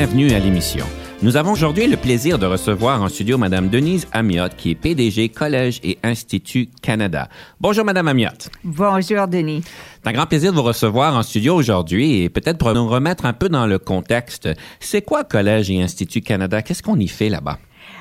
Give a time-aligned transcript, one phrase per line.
[0.00, 0.86] Bienvenue à l'émission.
[1.20, 5.28] Nous avons aujourd'hui le plaisir de recevoir en studio Madame Denise Amiotte, qui est PDG
[5.28, 7.28] Collège et Institut Canada.
[7.60, 8.48] Bonjour Madame Amiotte.
[8.64, 9.62] Bonjour Denis.
[10.02, 13.26] C'est un grand plaisir de vous recevoir en studio aujourd'hui et peut-être pour nous remettre
[13.26, 14.48] un peu dans le contexte.
[14.80, 16.62] C'est quoi Collège et Institut Canada?
[16.62, 17.58] Qu'est-ce qu'on y fait là-bas?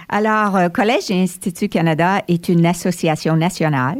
[0.07, 3.99] Alors, euh, Collège et Institut Canada est une association nationale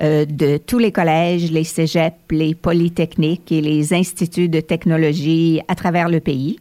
[0.00, 5.74] euh, de tous les collèges, les cégeps, les polytechniques et les instituts de technologie à
[5.74, 6.60] travers le pays.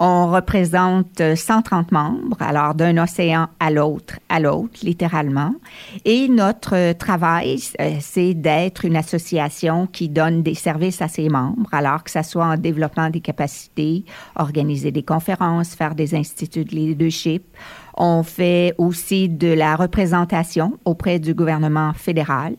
[0.00, 5.52] On représente 130 membres, alors d'un océan à l'autre, à l'autre, littéralement.
[6.04, 11.68] Et notre travail, euh, c'est d'être une association qui donne des services à ses membres,
[11.72, 14.04] alors que ce soit en développement des capacités,
[14.36, 17.42] organiser des conférences, faire des instituts de leadership.
[17.96, 22.54] On fait aussi de la représentation auprès du gouvernement fédéral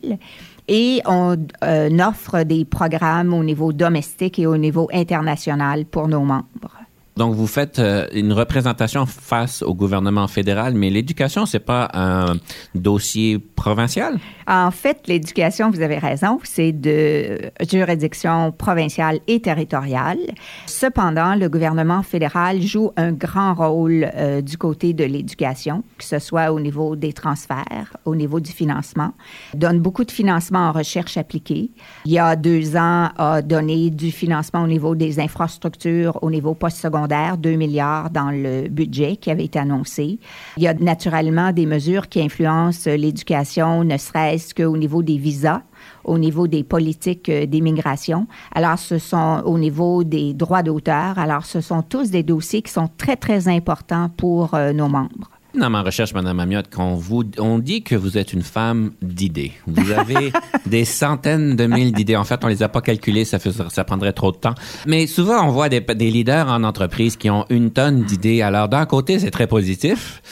[0.68, 6.20] et on euh, offre des programmes au niveau domestique et au niveau international pour nos
[6.20, 6.79] membres.
[7.20, 12.36] Donc, vous faites euh, une représentation face au gouvernement fédéral, mais l'éducation, c'est pas un
[12.74, 14.18] dossier provincial?
[14.48, 17.38] En fait, l'éducation, vous avez raison, c'est de
[17.70, 20.16] juridiction provinciale et territoriale.
[20.64, 26.18] Cependant, le gouvernement fédéral joue un grand rôle euh, du côté de l'éducation, que ce
[26.18, 29.12] soit au niveau des transferts, au niveau du financement.
[29.52, 31.70] donne beaucoup de financement en recherche appliquée.
[32.06, 36.54] Il y a deux ans, a donné du financement au niveau des infrastructures, au niveau
[36.54, 40.18] postsecondaire 2 milliards dans le budget qui avait été annoncé.
[40.56, 45.62] Il y a naturellement des mesures qui influencent l'éducation, ne serait-ce qu'au niveau des visas
[46.04, 48.26] au niveau des politiques euh, d'immigration.
[48.54, 51.18] Alors, ce sont au niveau des droits d'auteur.
[51.18, 55.30] Alors, ce sont tous des dossiers qui sont très, très importants pour euh, nos membres.
[55.54, 59.52] Dans ma recherche, Madame Amiotte, qu'on vous, on dit que vous êtes une femme d'idées.
[59.66, 60.32] Vous avez
[60.66, 62.16] des centaines de mille d'idées.
[62.16, 64.54] En fait, on les a pas calculées, ça, ça prendrait trop de temps.
[64.86, 68.42] Mais souvent, on voit des, des leaders en entreprise qui ont une tonne d'idées.
[68.42, 70.22] Alors, d'un côté, c'est très positif.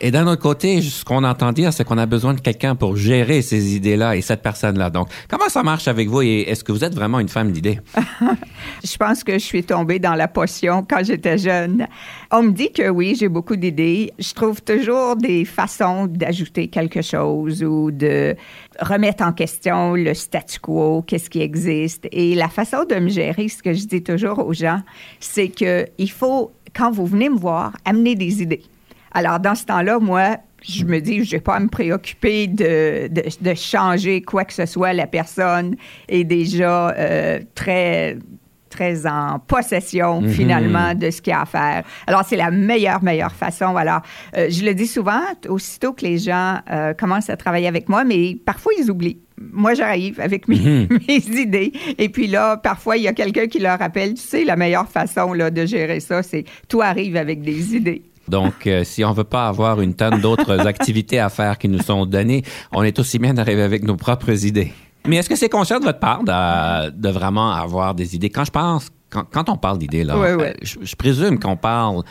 [0.00, 2.96] Et d'un autre côté, ce qu'on entend dire, c'est qu'on a besoin de quelqu'un pour
[2.96, 4.90] gérer ces idées-là et cette personne-là.
[4.90, 7.80] Donc, comment ça marche avec vous et est-ce que vous êtes vraiment une femme d'idées?
[8.84, 11.86] je pense que je suis tombée dans la potion quand j'étais jeune.
[12.30, 14.12] On me dit que oui, j'ai beaucoup d'idées.
[14.18, 18.36] Je trouve toujours des façons d'ajouter quelque chose ou de
[18.80, 22.06] remettre en question le statu quo, qu'est-ce qui existe.
[22.12, 24.80] Et la façon de me gérer, ce que je dis toujours aux gens,
[25.20, 28.62] c'est que il faut, quand vous venez me voir, amener des idées.
[29.14, 30.38] Alors, dans ce temps-là, moi,
[30.68, 34.66] je me dis, je n'ai pas à me préoccuper de, de, changer quoi que ce
[34.66, 34.92] soit.
[34.92, 35.76] La personne
[36.08, 38.18] est déjà euh, très
[38.70, 40.28] très en possession mhm.
[40.30, 41.84] finalement de ce qu'il y a à faire.
[42.08, 43.76] Alors c'est la meilleure meilleure façon.
[43.76, 44.00] Alors
[44.36, 48.02] euh, je le dis souvent, aussitôt que les gens euh, commencent à travailler avec moi,
[48.02, 49.20] mais parfois ils oublient.
[49.52, 50.98] Moi, j'arrive avec mes, mhm.
[51.08, 51.72] mes, idées.
[51.98, 54.88] Et puis là, parfois, il y a quelqu'un qui leur rappelle, tu sais, la meilleure
[54.88, 58.02] façon là, de gérer ça, c'est toi arrive avec des idées.
[58.28, 61.82] Donc, euh, si on veut pas avoir une tonne d'autres activités à faire qui nous
[61.82, 62.42] sont données,
[62.72, 64.72] on est aussi bien d'arriver avec nos propres idées.
[65.06, 68.30] Mais est-ce que c'est conscient de votre part de, de, vraiment avoir des idées?
[68.30, 68.88] Quand je pense
[69.22, 72.02] quand, on parle d'idées, là, euh, je, présume qu'on parle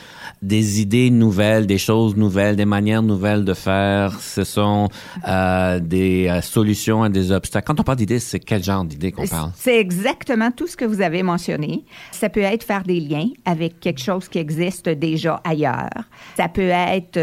[0.42, 4.20] des idées nouvelles, des choses nouvelles, des manières nouvelles de faire.
[4.22, 4.90] Ce sont
[5.28, 7.66] euh, des euh, solutions à des obstacles.
[7.66, 9.52] Quand on parle d'idées, c'est quel genre d'idées qu'on parle?
[9.56, 11.84] C'est exactement tout ce que vous avez mentionné.
[12.12, 15.90] Ça peut être faire des liens avec quelque chose qui existe déjà ailleurs.
[16.38, 17.20] Ça peut être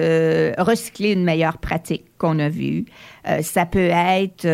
[0.63, 2.85] recycler une meilleure pratique qu'on a vue.
[3.43, 4.47] ça peut être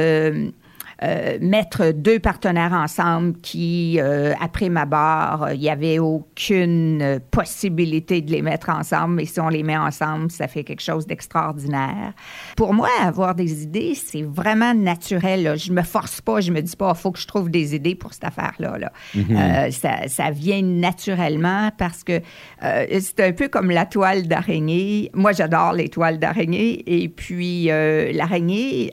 [1.02, 8.22] euh, mettre deux partenaires ensemble qui, euh, après ma barre, il n'y avait aucune possibilité
[8.22, 12.14] de les mettre ensemble, mais si on les met ensemble, ça fait quelque chose d'extraordinaire.
[12.56, 15.58] Pour moi, avoir des idées, c'est vraiment naturel.
[15.58, 17.94] Je me force pas, je me dis pas, il faut que je trouve des idées
[17.94, 18.78] pour cette affaire-là.
[18.78, 18.92] Là.
[19.14, 19.66] Mm-hmm.
[19.66, 22.20] Euh, ça, ça, vient naturellement parce que
[22.60, 25.10] c'est un peu comme la toile d'araignée.
[25.12, 28.92] Moi, j'adore les toiles d'araignée et puis l'araignée,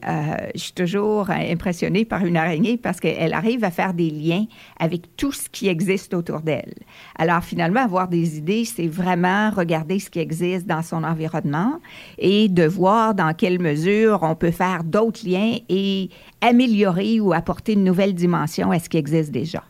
[0.54, 4.46] je suis toujours impressionnée impressionnée par une araignée parce qu'elle arrive à faire des liens
[4.80, 6.74] avec tout ce qui existe autour d'elle.
[7.18, 11.80] Alors finalement, avoir des idées, c'est vraiment regarder ce qui existe dans son environnement
[12.18, 16.10] et de voir dans quelle mesure on peut faire d'autres liens et
[16.42, 19.64] améliorer ou apporter une nouvelle dimension à ce qui existe déjà.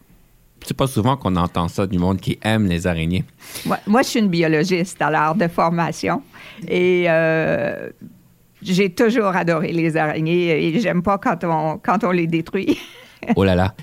[0.65, 3.25] C'est pas souvent qu'on entend ça du monde qui aime les araignées.
[3.65, 6.21] Moi, moi je suis une biologiste alors de formation
[6.69, 7.89] et euh,
[8.63, 12.77] j'ai toujours adoré les araignées et j'aime pas quand on, quand on les détruit.
[13.35, 13.75] oh là là.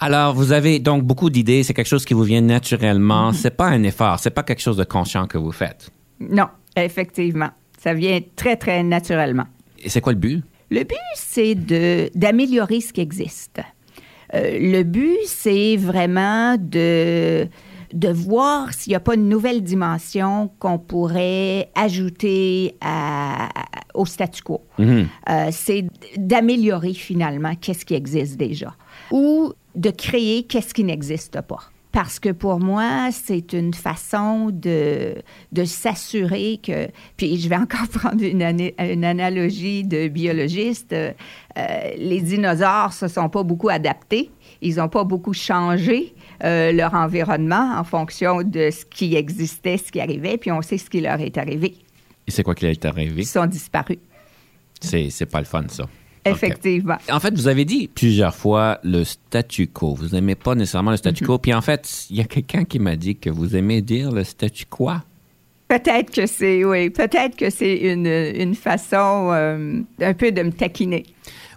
[0.00, 1.62] Alors, vous avez donc beaucoup d'idées.
[1.62, 3.32] C'est quelque chose qui vous vient naturellement.
[3.32, 4.18] C'est pas un effort.
[4.18, 5.90] C'est pas quelque chose de conscient que vous faites.
[6.20, 7.50] Non, effectivement.
[7.78, 9.46] Ça vient très, très naturellement.
[9.78, 10.42] Et c'est quoi le but?
[10.70, 13.60] Le but, c'est de, d'améliorer ce qui existe.
[14.34, 17.46] Euh, le but, c'est vraiment de,
[17.92, 23.48] de voir s'il n'y a pas une nouvelle dimension qu'on pourrait ajouter à,
[23.94, 24.62] au statu quo.
[24.78, 25.08] Mhm.
[25.28, 25.86] Euh, c'est
[26.16, 28.74] d'améliorer finalement qu'est-ce qui existe déjà
[29.10, 31.70] ou de créer qu'est-ce qui n'existe pas.
[31.92, 35.14] Parce que pour moi, c'est une façon de,
[35.52, 36.88] de s'assurer que...
[37.16, 38.42] Puis je vais encore prendre une,
[38.78, 40.92] une analogie de biologiste.
[40.92, 41.12] Euh,
[41.96, 44.30] les dinosaures se sont pas beaucoup adaptés.
[44.60, 49.90] Ils n'ont pas beaucoup changé euh, leur environnement en fonction de ce qui existait, ce
[49.90, 51.74] qui arrivait, puis on sait ce qui leur est arrivé.
[52.26, 53.22] Et c'est quoi qui est arrivé?
[53.22, 53.98] Ils sont disparus,
[54.80, 55.86] C'est, c'est pas le fun, ça.
[56.24, 56.96] effectivement.
[57.10, 59.94] En fait, vous avez dit plusieurs fois le statu quo.
[59.94, 61.38] Vous n'aimez pas nécessairement le statu quo.
[61.38, 64.24] Puis en fait, il y a quelqu'un qui m'a dit que vous aimez dire le
[64.24, 64.90] statu quo.
[65.68, 70.50] Peut-être que c'est, oui, peut-être que c'est une, une façon euh, un peu de me
[70.52, 71.04] taquiner.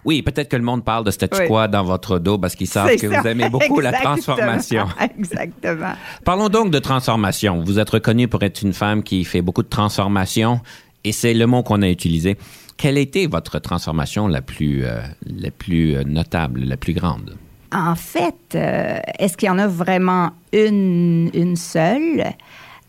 [0.04, 1.46] Oui, peut-être que le monde parle de statu Oui.
[1.48, 3.20] quo dans votre dos parce qu'ils savent que ça.
[3.20, 4.14] vous aimez beaucoup la Exactement.
[4.14, 4.86] transformation.
[5.18, 5.92] Exactement.
[6.24, 7.62] Parlons donc de transformation.
[7.64, 10.60] Vous êtes reconnue pour être une femme qui fait beaucoup de transformation
[11.04, 12.36] et c'est le mot qu'on a utilisé.
[12.76, 17.36] Quelle a été votre transformation la plus, euh, la plus euh, notable, la plus grande?
[17.72, 22.24] En fait, euh, est-ce qu'il y en a vraiment une, une seule?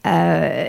[0.07, 0.65] Euh,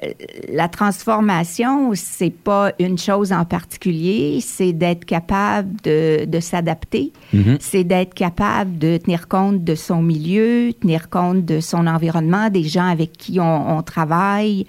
[0.52, 7.56] la transformation, c'est pas une chose en particulier, c'est d'être capable de, de s'adapter, Mhm.
[7.58, 12.64] c'est d'être capable de tenir compte de son milieu, tenir compte de son environnement, des
[12.64, 14.66] gens avec qui on, on travaille.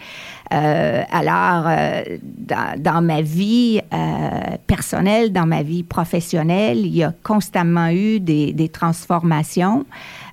[0.53, 7.03] Euh, alors, euh, dans, dans ma vie euh, personnelle, dans ma vie professionnelle, il y
[7.03, 9.85] a constamment eu des, des transformations.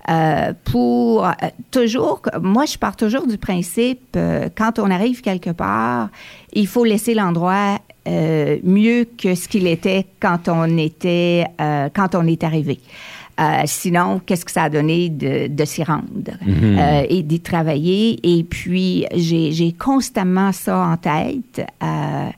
[0.09, 1.33] Euh, pour euh,
[1.71, 6.09] toujours, moi je pars toujours du principe, euh, quand on arrive quelque part,
[6.53, 11.45] il faut laisser l'endroit euh, mieux que ce qu'il était quand on était,
[11.95, 12.81] quand on est arrivé.
[13.39, 16.05] Euh, sinon, qu'est-ce que ça a donné de, de s'y rendre?
[16.47, 18.19] Euh, et d'y travailler?
[18.23, 21.67] Et puis, j'ai j'ai constamment ça en tête.
[21.83, 22.29] euh,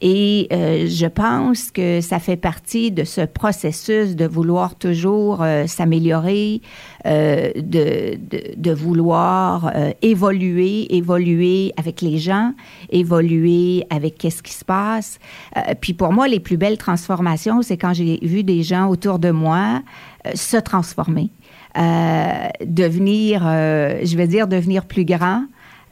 [0.00, 5.66] et euh, je pense que ça fait partie de ce processus de vouloir toujours euh,
[5.66, 6.62] s'améliorer,
[7.06, 12.54] euh, de, de, de vouloir euh, évoluer, évoluer avec les gens,
[12.90, 15.18] évoluer avec qu'est-ce qui se passe.
[15.56, 19.18] Euh, puis pour moi, les plus belles transformations, c'est quand j'ai vu des gens autour
[19.18, 19.82] de moi
[20.26, 21.30] euh, se transformer,
[22.66, 25.44] devenir, je vais dire, devenir plus grands.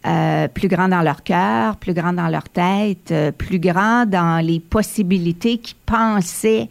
[0.07, 4.45] Euh, plus grand dans leur cœur, plus grand dans leur tête, euh, plus grand dans
[4.45, 6.69] les possibilités qu'ils pensaient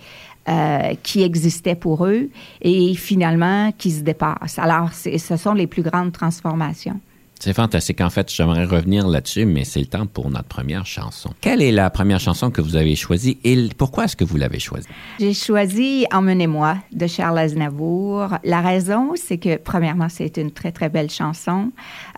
[0.48, 2.30] euh, qui existaient pour eux
[2.62, 4.58] et finalement qui se dépassent.
[4.58, 7.02] Alors, ce sont les plus grandes transformations.
[7.40, 8.02] C'est fantastique.
[8.02, 11.30] En fait, j'aimerais revenir là-dessus, mais c'est le temps pour notre première chanson.
[11.42, 14.60] Quelle est la première chanson que vous avez choisie et pourquoi est-ce que vous l'avez
[14.60, 14.88] choisie?
[15.20, 18.30] J'ai choisi Emmenez-moi de Charles Aznavour.
[18.44, 21.72] La raison, c'est que, premièrement, c'est une très, très belle chanson.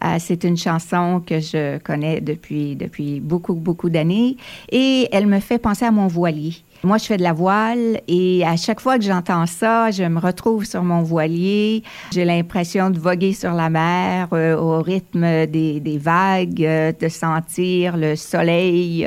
[0.04, 4.38] Euh, c'est une chanson que je connais depuis, depuis beaucoup, beaucoup d'années
[4.72, 6.54] et elle me fait penser à mon voilier.
[6.84, 10.18] Moi, je fais de la voile et à chaque fois que j'entends ça, je me
[10.20, 11.84] retrouve sur mon voilier.
[12.14, 17.10] J'ai l'impression de voguer sur la mer euh, au rythme des, des vagues, euh, de
[17.10, 19.06] sentir le soleil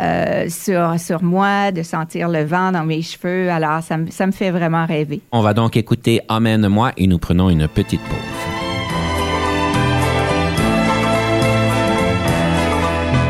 [0.00, 3.50] euh, sur, sur moi, de sentir le vent dans mes cheveux.
[3.50, 5.20] Alors, ça, me- ça me fait vraiment rêver.
[5.32, 8.16] On va donc écouter Emmène-moi et nous prenons une petite pause.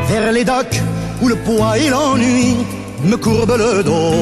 [0.08, 0.80] vers les docks
[1.22, 2.56] où le poids et l'ennui
[3.04, 4.14] me courbent le dos.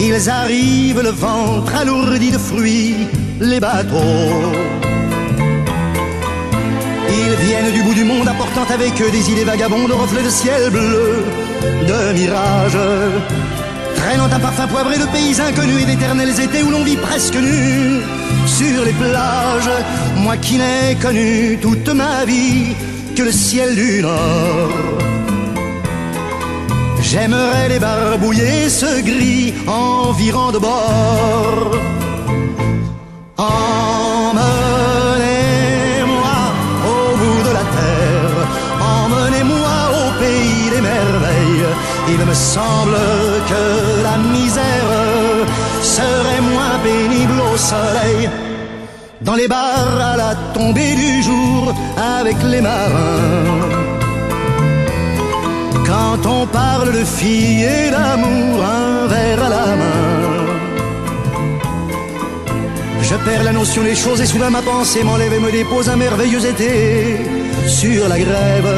[0.00, 2.96] Ils arrivent le ventre alourdi de fruits,
[3.40, 4.52] les bateaux.
[7.08, 10.70] Ils viennent du bout du monde apportant avec eux des idées vagabondes, reflets de ciel
[10.70, 11.24] bleu,
[11.86, 12.78] de mirages.
[13.96, 18.00] Traînant un parfum poivré de pays inconnus et d'éternels étés où l'on vit presque nu
[18.46, 19.70] sur les plages.
[20.16, 22.74] Moi qui n'ai connu toute ma vie
[23.14, 25.01] que le ciel du Nord.
[27.12, 31.70] J'aimerais les barbouiller ce gris environ de bord.
[33.36, 34.38] Emmenez-moi
[36.92, 38.36] au bout de la terre,
[38.80, 41.68] emmenez-moi au pays des merveilles.
[42.08, 42.96] Il me semble
[43.50, 43.64] que
[44.08, 44.90] la misère
[45.82, 48.30] serait moins pénible au soleil.
[49.20, 51.74] Dans les bars à la tombée du jour
[52.18, 53.81] avec les marins.
[55.86, 60.12] Quand on parle de filles et d'amour, un verre à la main.
[63.02, 65.96] Je perds la notion des choses et soudain ma pensée m'enlève et me dépose un
[65.96, 67.20] merveilleux été
[67.66, 68.70] sur la grève.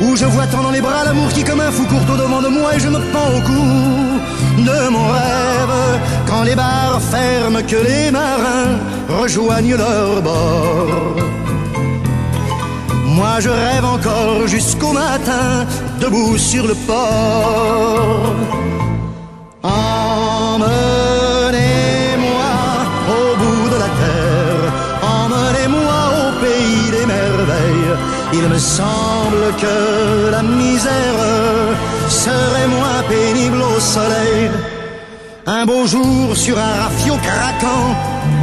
[0.00, 2.40] Où je vois tant dans les bras l'amour qui comme un fou court au devant
[2.40, 6.00] de moi et je me pends au cou de mon rêve.
[6.26, 8.78] Quand les bars ferment, que les marins
[9.08, 11.16] rejoignent leur bord.
[13.04, 15.66] Moi je rêve encore jusqu'au matin,
[15.98, 18.34] debout sur le port.
[19.62, 20.70] Emmenez-moi
[23.16, 24.62] au bout de la terre,
[25.02, 27.92] emmenez-moi au pays des merveilles.
[28.32, 31.18] Il me semble que la misère
[32.08, 34.50] serait moins pénible au soleil.
[35.46, 37.94] Un beau jour sur un rafio craquant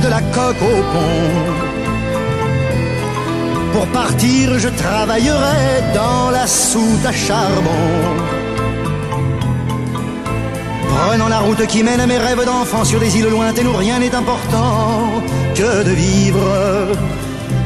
[0.03, 1.64] de la coque au pont.
[3.75, 7.85] Pour partir, je travaillerai dans la soute à charbon.
[10.95, 13.99] Prenant la route qui mène à mes rêves d'enfant sur des îles lointaines où rien
[13.99, 15.21] n'est important
[15.55, 16.47] que de vivre.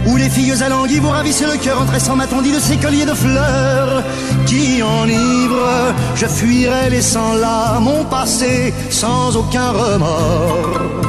[0.07, 3.05] Où les filles alanguies vous ravissent le cœur en tressant ma tondie de ces colliers
[3.05, 4.03] de fleurs
[4.47, 5.93] qui enivrent.
[6.15, 11.08] Je fuirai laissant là mon passé sans aucun remords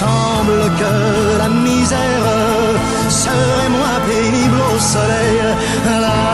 [0.00, 2.26] Semble que la misère
[3.08, 5.38] serait moins pénible au soleil.
[6.02, 6.24] La.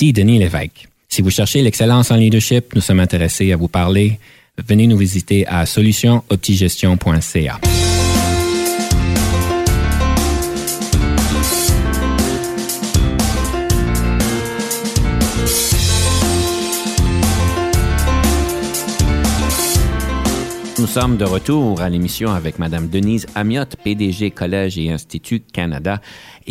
[0.00, 0.88] Ici Denis Lévesque.
[1.10, 4.20] Si vous cherchez l'excellence en leadership, nous sommes intéressés à vous parler.
[4.64, 7.58] Venez nous visiter à solutionoptigestion.ca.
[20.80, 26.00] Nous sommes de retour à l'émission avec Madame Denise Amiotte, PDG Collège et Institut Canada.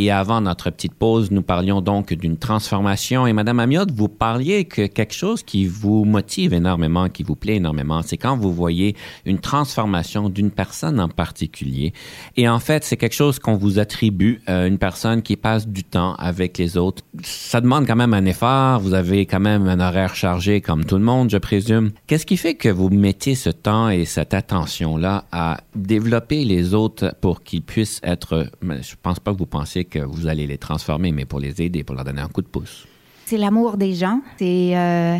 [0.01, 3.27] Et avant notre petite pause, nous parlions donc d'une transformation.
[3.27, 7.58] Et Madame Amiotte, vous parliez que quelque chose qui vous motive énormément, qui vous plaît
[7.58, 11.91] énormément, c'est quand vous voyez une transformation d'une personne en particulier.
[12.38, 15.84] Et en fait, c'est quelque chose qu'on vous attribue, euh, une personne qui passe du
[15.84, 17.03] temps avec les autres.
[17.22, 18.79] Ça demande quand même un effort.
[18.79, 21.91] Vous avez quand même un horaire chargé comme tout le monde, je présume.
[22.08, 27.13] Qu'est-ce qui fait que vous mettez ce temps et cette attention-là à développer les autres
[27.20, 31.12] pour qu'ils puissent être, je pense pas que vous pensiez que vous allez les transformer,
[31.12, 32.88] mais pour les aider, pour leur donner un coup de pouce.
[33.25, 34.22] C'est l'amour des gens.
[34.39, 35.17] C'est euh,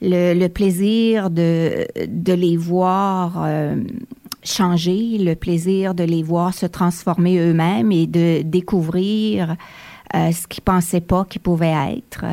[0.00, 1.84] le, plaisir de,
[2.28, 3.74] les voir euh,
[4.44, 9.56] changer, le plaisir de les voir se transformer eux-mêmes et de découvrir
[10.14, 12.24] euh, ce qu'ils pensaient pas qu'ils pouvaient être.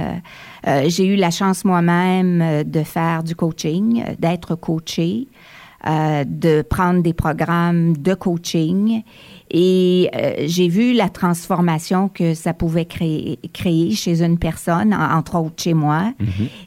[0.88, 5.28] J'ai eu la chance moi-même de faire du coaching, d'être coachée,
[5.88, 9.02] euh, de prendre des programmes de coaching.
[9.52, 15.18] Et euh, j'ai vu la transformation que ça pouvait créer, créer chez une personne, en-
[15.18, 16.14] entre autres chez moi.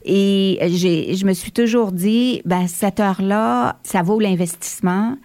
[0.05, 5.17] Et j'ai, je me suis toujours dit, ben, cette heure-là, ça vaut l'investissement.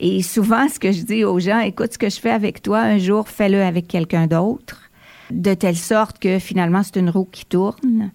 [0.00, 2.80] Et souvent, ce que je dis aux gens, écoute, ce que je fais avec toi,
[2.80, 4.90] un jour, fais-le avec quelqu'un d'autre,
[5.30, 8.10] de telle sorte que finalement, c'est une roue qui tourne.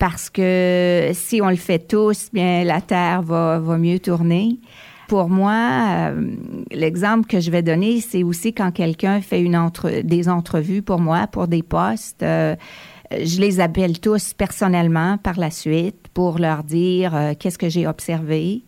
[0.00, 4.58] Parce que si on le fait tous, bien, la Terre va, va mieux tourner.
[5.08, 6.36] Pour moi, euh,
[6.70, 11.00] l'exemple que je vais donner, c'est aussi quand quelqu'un fait une entre, des entrevues pour
[11.00, 12.22] moi, pour des postes.
[12.22, 12.56] euh,
[13.12, 17.86] je les appelle tous personnellement par la suite pour leur dire euh, qu'est-ce que j'ai
[17.86, 18.62] observé.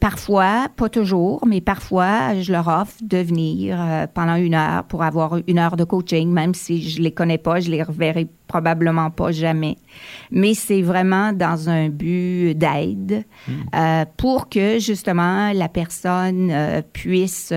[0.00, 5.02] Parfois, pas toujours, mais parfois, je leur offre de venir euh, pendant une heure pour
[5.02, 9.10] avoir une heure de coaching, même si je les connais pas, je les reverrai probablement
[9.10, 9.76] pas jamais.
[10.30, 13.52] Mais c'est vraiment dans un but d'aide hmm.
[13.74, 17.52] euh, pour que justement la personne euh, puisse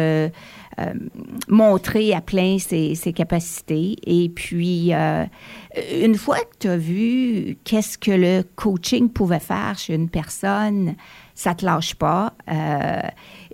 [1.50, 3.98] montrer à plein ses, ses, capacités.
[4.08, 9.94] Et puis, une fois que tu as vu qu'est-ce que le coaching pouvait faire chez
[9.94, 10.96] une personne,
[11.40, 12.34] ça te lâche pas.
[12.52, 13.00] Euh,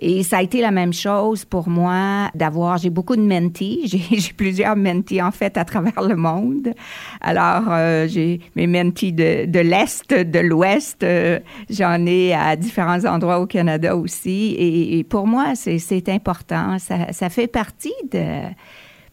[0.00, 4.32] et ça a été la même chose pour moi d'avoir, j'ai beaucoup de mentees, j'ai
[4.32, 6.72] plusieurs mentees en fait à travers le monde.
[7.20, 11.38] Alors, euh, j'ai mes mentees de, l'Est, de l'Ouest, euh,
[11.70, 14.56] j'en ai à différents endroits au Canada aussi.
[14.58, 18.48] Et, et pour moi, c'est important, ça, ça fait partie de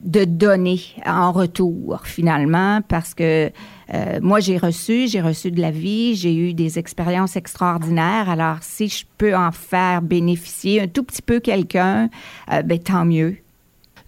[0.03, 3.51] de donner en retour finalement parce que
[3.93, 8.29] euh, moi j'ai reçu, j'ai reçu de la vie, j'ai eu des expériences extraordinaires.
[8.29, 12.09] Alors si je peux en faire bénéficier un tout petit peu quelqu'un,
[12.51, 13.37] euh, ben tant mieux.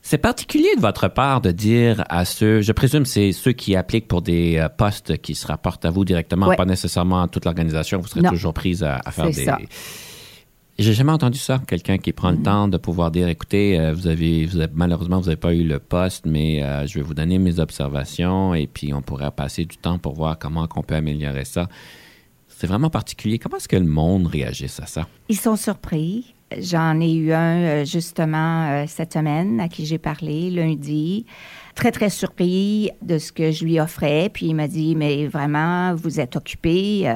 [0.02, 4.08] C'est particulier de votre part de dire à ceux, je présume c'est ceux qui appliquent
[4.08, 8.00] pour des euh, postes qui se rapportent à vous directement, pas nécessairement à toute l'organisation,
[8.00, 9.48] vous serez toujours prise à, à faire des,
[10.78, 12.44] j'ai jamais entendu ça, quelqu'un qui prend le mm.
[12.44, 15.64] temps de pouvoir dire, écoutez, euh, vous, avez, vous avez, malheureusement, vous n'avez pas eu
[15.64, 19.66] le poste, mais euh, je vais vous donner mes observations et puis on pourrait passer
[19.66, 21.70] du temps pour voir comment on peut améliorer ça.
[22.48, 23.40] C'est vraiment particulier.
[23.40, 25.08] Comment est-ce que le monde réagit à ça?
[25.30, 26.34] Ils sont surpris.
[26.58, 31.26] J'en ai eu un euh, justement cette semaine à qui j'ai parlé lundi.
[31.74, 34.30] Très, très surpris de ce que je lui offrais.
[34.32, 37.10] Puis il m'a dit, mais vraiment, vous êtes occupé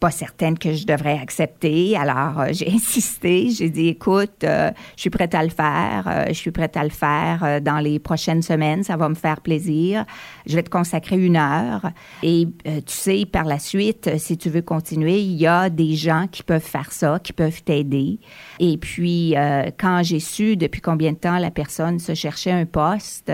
[0.00, 1.96] pas certaine que je devrais accepter.
[1.96, 3.50] Alors, euh, j'ai insisté.
[3.50, 6.04] J'ai dit, écoute, euh, je suis prête à le faire.
[6.06, 8.82] Euh, je suis prête à le faire dans les prochaines semaines.
[8.82, 10.04] Ça va me faire plaisir.
[10.46, 11.90] Je vais te consacrer une heure.
[12.22, 16.26] Et tu sais, par la suite, si tu veux continuer, il y a des gens
[16.30, 18.18] qui peuvent faire ça, qui peuvent t'aider.
[18.58, 19.34] Et puis,
[19.78, 23.32] quand j'ai su depuis combien de temps la personne se cherchait un poste,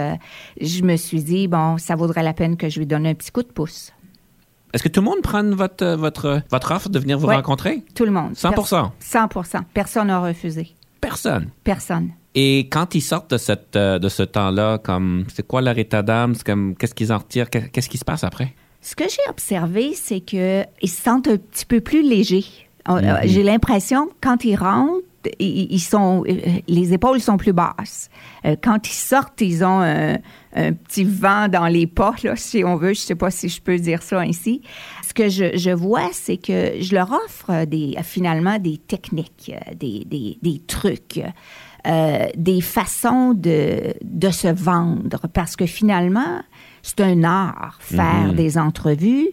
[0.60, 3.30] je me suis dit, bon, ça vaudrait la peine que je lui donne un petit
[3.30, 3.92] coup de pouce.
[4.72, 7.82] Est-ce que tout le monde prend votre, votre, votre offre de venir vous rencontrer?
[7.94, 8.32] Tout le monde.
[8.32, 10.74] 100% 100% Personne n'a refusé.
[11.00, 11.50] Personne?
[11.62, 12.10] Personne.
[12.34, 16.02] Et quand ils sortent de, cette, euh, de ce temps-là, comme c'est quoi leur état
[16.02, 16.34] d'âme?
[16.78, 17.50] Qu'est-ce qu'ils en retirent?
[17.50, 18.54] Qu'est-ce qui se passe après?
[18.80, 22.46] Ce que j'ai observé, c'est qu'ils se sentent un petit peu plus légers.
[22.86, 23.28] Mm-hmm.
[23.28, 25.02] J'ai l'impression, quand ils rentrent,
[25.38, 26.34] ils sont, euh,
[26.68, 28.10] les épaules sont plus basses.
[28.44, 30.18] Euh, quand ils sortent, ils ont un,
[30.54, 32.92] petit vent dans les pas, si on veut.
[32.92, 34.62] Je sais pas si je peux dire ça ainsi.
[35.06, 37.64] Ce que je, vois, c'est que je leur offre
[38.02, 40.04] finalement des techniques, des,
[40.42, 41.22] des, trucs.
[41.86, 46.42] Euh, des façons de se vendre parce que finalement,
[46.82, 48.34] c'est un art faire mm-hmm.
[48.34, 49.30] des entrevues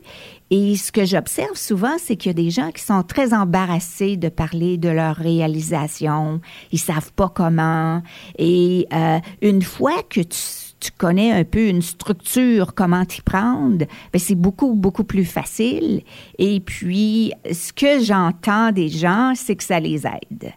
[0.52, 4.18] et ce que j'observe souvent, c'est qu'il y a des gens qui sont très embarrassés
[4.18, 6.42] de parler de leur réalisation.
[6.72, 8.02] Ils savent pas comment.
[8.40, 10.40] Et euh, une fois que tu,
[10.80, 16.02] tu, connais un peu une structure, comment t'y prendre, ben c'est beaucoup, beaucoup plus facile.
[16.40, 20.52] Et puis, ce que j'entends des gens, c'est que ça les aide.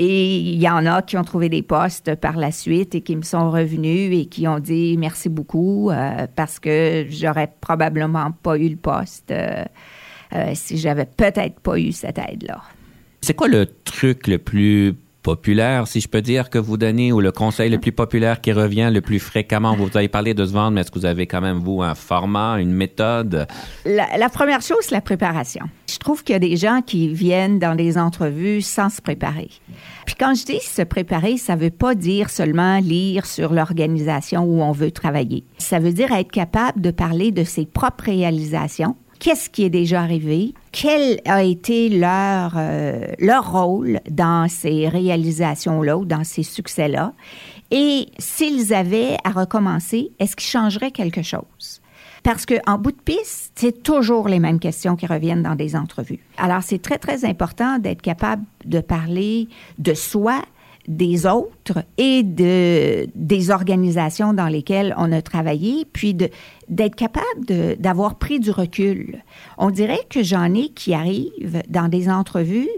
[0.00, 3.16] Et il y en a qui ont trouvé des postes par la suite et qui
[3.16, 8.56] me sont revenus et qui ont dit merci beaucoup euh, parce que j'aurais probablement pas
[8.56, 9.64] eu le poste euh,
[10.34, 12.62] euh, si j'avais peut-être pas eu cette aide-là.
[13.22, 17.20] C'est quoi le truc le plus populaire, si je peux dire, que vous donnez ou
[17.20, 19.74] le conseil le plus populaire qui revient le plus fréquemment?
[19.74, 21.96] Vous avez parlé de se vendre, mais est-ce que vous avez quand même, vous, un
[21.96, 23.48] format, une méthode?
[23.84, 25.64] La, première chose, c'est la préparation.
[25.98, 29.50] Je trouve qu'il y a des gens qui viennent dans des entrevues sans se préparer.
[30.06, 34.62] Puis quand je dis se préparer, ça veut pas dire seulement lire sur l'organisation où
[34.62, 35.42] on veut travailler.
[35.58, 40.00] Ça veut dire être capable de parler de ses propres réalisations, qu'est-ce qui est déjà
[40.00, 47.12] arrivé, quel a été leur, euh, leur rôle dans ces réalisations-là ou dans ces succès-là,
[47.72, 51.80] et s'ils avaient à recommencer, est-ce qu'ils changeraient quelque chose?
[52.28, 56.18] Parce qu'en bout de piste, c'est toujours les mêmes questions qui reviennent dans des entrevues.
[56.36, 60.42] Alors, c'est très, très important d'être capable de parler de soi,
[60.86, 68.16] des autres et de, des organisations dans lesquelles on a travaillé, puis d'être capable d'avoir
[68.16, 69.22] pris du recul.
[69.56, 72.68] On dirait que j'en ai qui arrivent dans des entrevues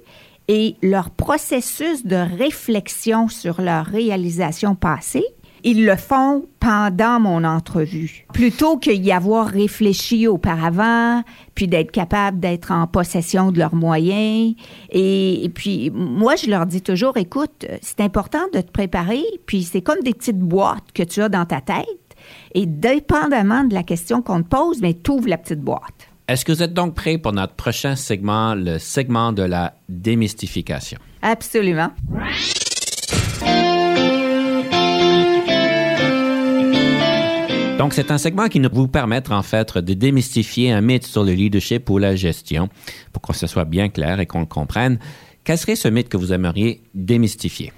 [0.47, 5.27] et leur processus de réflexion sur leur réalisation passée
[5.65, 8.27] ils le font pendant mon entrevue.
[8.33, 11.23] Plutôt qu'y avoir réfléchi auparavant,
[11.55, 14.55] puis d'être capable d'être en possession de leurs moyens.
[14.91, 19.83] Et, puis, moi, je leur dis toujours, écoute, c'est important de te préparer, puis c'est
[19.83, 21.87] comme des petites boîtes que tu as dans ta tête.
[22.55, 26.09] Et dépendamment de la question qu'on te pose, mais tu ouvres la petite boîte.
[26.29, 30.99] Est-ce que vous êtes donc prêt pour notre prochain segment, le segment de la démystification?
[31.23, 31.91] Absolument.
[37.81, 41.25] Donc, c'est un segment qui nous vous permettre, en fait, de démystifier un mythe sur
[41.25, 42.69] le leadership ou la gestion
[43.11, 44.99] pour que ce soit bien clair et qu'on le comprenne.
[45.45, 47.73] Quel serait ce mythe que vous aimeriez démystifier?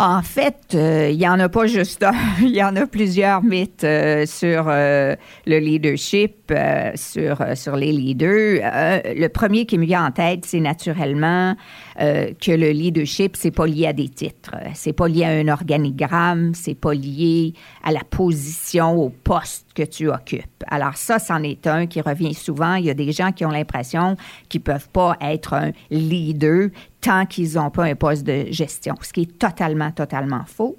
[0.00, 2.12] En fait, euh, il n'y en a pas juste un.
[2.40, 6.52] Il y en a plusieurs mythes euh, sur euh, le leadership,
[6.94, 8.60] sur, sur les leaders.
[9.04, 11.56] le premier qui me vient en tête, c'est naturellement
[11.98, 14.54] que le leadership, c'est pas lié à des titres.
[14.72, 19.82] C'est pas lié à un organigramme, c'est pas lié à la position, au poste que
[19.82, 20.64] tu occupes.
[20.68, 22.74] Alors ça, c'en est un qui revient souvent.
[22.76, 24.16] Il y a des gens qui ont l'impression
[24.48, 26.68] qu'ils peuvent pas être un leader
[27.00, 30.76] tant qu'ils n'ont pas un poste de gestion, ce qui est totalement, totalement faux.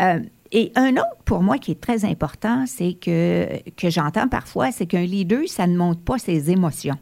[0.00, 0.20] Euh,
[0.54, 4.86] et un autre, pour moi, qui est très important, c'est que, que j'entends parfois, c'est
[4.86, 6.96] qu'un leader, ça ne montre pas ses émotions.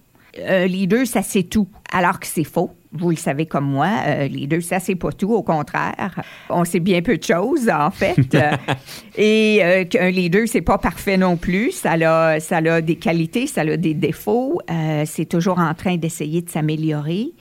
[0.47, 2.71] Un leader, ça c'est tout, alors que c'est faux.
[2.93, 6.23] Vous le savez comme moi, euh, leader, ça c'est pas tout, au contraire.
[6.49, 8.37] On sait bien peu de choses, en fait.
[9.17, 11.73] et euh, qu'un leader, c'est pas parfait non plus.
[11.73, 14.61] Ça a, ça a des qualités, ça a des défauts.
[14.71, 17.33] Euh, c'est toujours en train d'essayer de s'améliorer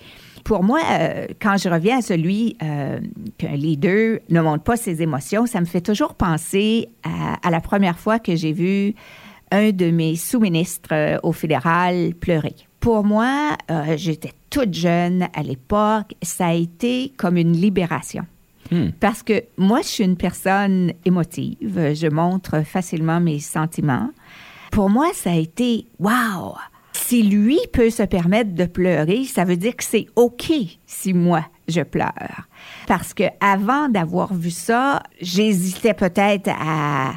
[0.49, 2.99] pour moi, euh, quand je reviens à celui euh,
[3.37, 7.99] qu'un leader ne montre pas ses émotions, ça me fait toujours penser à, la première
[7.99, 8.95] fois que j'ai vu
[9.51, 12.55] un de mes sous-ministres euh, au fédéral pleurer.
[12.79, 13.57] Pour moi,
[13.95, 18.25] j'étais toute jeune à l'époque, ça a été comme une libération.
[18.71, 18.89] Hmm.
[18.99, 24.09] Parce que moi, je suis une personne émotive, je montre facilement mes sentiments.
[24.71, 26.55] Pour moi, ça a été wow!
[26.99, 30.51] Si lui peut se permettre de pleurer, ça veut dire que c'est OK
[30.85, 32.47] si moi je pleure.
[32.87, 37.13] Parce que avant d'avoir vu ça, j'hésitais peut-être à,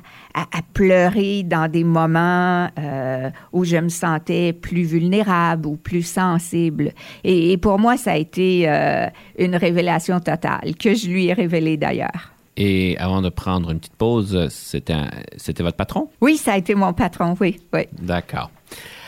[0.73, 6.93] pleurer dans des moments euh, où je me sentais plus vulnérable ou plus sensible.
[7.23, 11.77] Et, pour moi, ça a été euh, une révélation totale que je lui ai révélée
[11.77, 12.33] d'ailleurs.
[12.57, 14.95] Et avant de prendre une petite pause, c'était,
[15.37, 16.09] c'était votre patron?
[16.21, 17.61] Oui, ça a été mon patron, oui.
[17.73, 17.83] oui.
[18.01, 18.51] D'accord.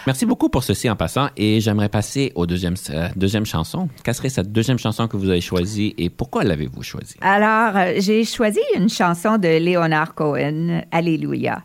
[0.07, 3.88] Merci beaucoup pour ceci en passant et j'aimerais passer aux deuxième, euh, deuxième chanson.
[4.05, 7.17] Quelle serait cette deuxième chanson que vous avez choisie et pourquoi l'avez-vous choisie?
[7.23, 11.62] Alors, euh, j'ai choisi une chanson de Leonard Cohen, Alléluia.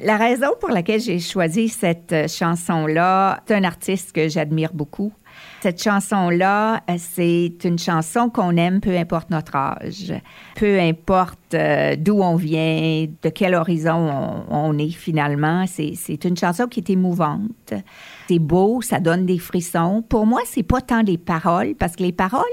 [0.00, 5.12] La raison pour laquelle j'ai choisi cette euh, chanson-là, c'est un artiste que j'admire beaucoup.
[5.60, 10.14] Cette chanson-là, euh, c'est une chanson qu'on aime peu importe notre âge,
[10.54, 15.64] peu importe euh, d'où on vient, de quel horizon on, est finalement.
[15.66, 17.74] C'est une chanson qui est émouvante.
[18.28, 20.04] C'est beau, ça donne des frissons.
[20.08, 22.44] Pour moi, c'est pas tant les paroles, parce que les paroles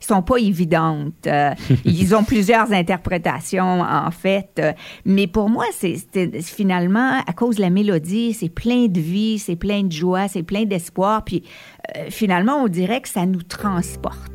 [0.00, 1.26] sont pas évidentes.
[1.26, 4.60] Euh, ils ont plusieurs interprétations, en fait.
[5.04, 5.96] mais pour moi, c'est
[6.42, 10.42] finalement, à cause de la mélodie, c'est plein de vie, c'est plein de joie, c'est
[10.42, 11.22] plein d'espoir.
[11.24, 11.44] Puis
[12.10, 14.32] finalement, on dirait que ça nous transporte.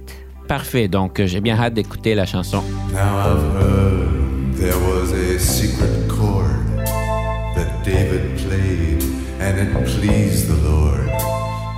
[0.47, 2.61] Parfait, donc j'ai bien hâte d'écouter la chanson.
[2.91, 6.65] Now I've heard there was a secret chord
[7.55, 9.03] that David played
[9.39, 11.09] and it pleased the Lord.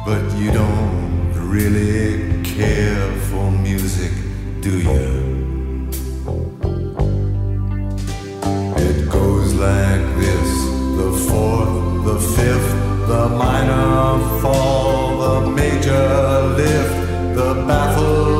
[0.05, 4.11] But you don't really care for music,
[4.61, 5.89] do you?
[8.77, 10.65] It goes like this
[10.97, 18.34] the fourth, the fifth, the minor fall, the major lift, the baffled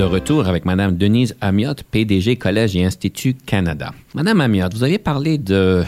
[0.00, 3.92] de retour avec Madame Denise Amiotte, PDG Collège et Institut Canada.
[4.14, 5.84] Madame Amiotte, vous avez parlé de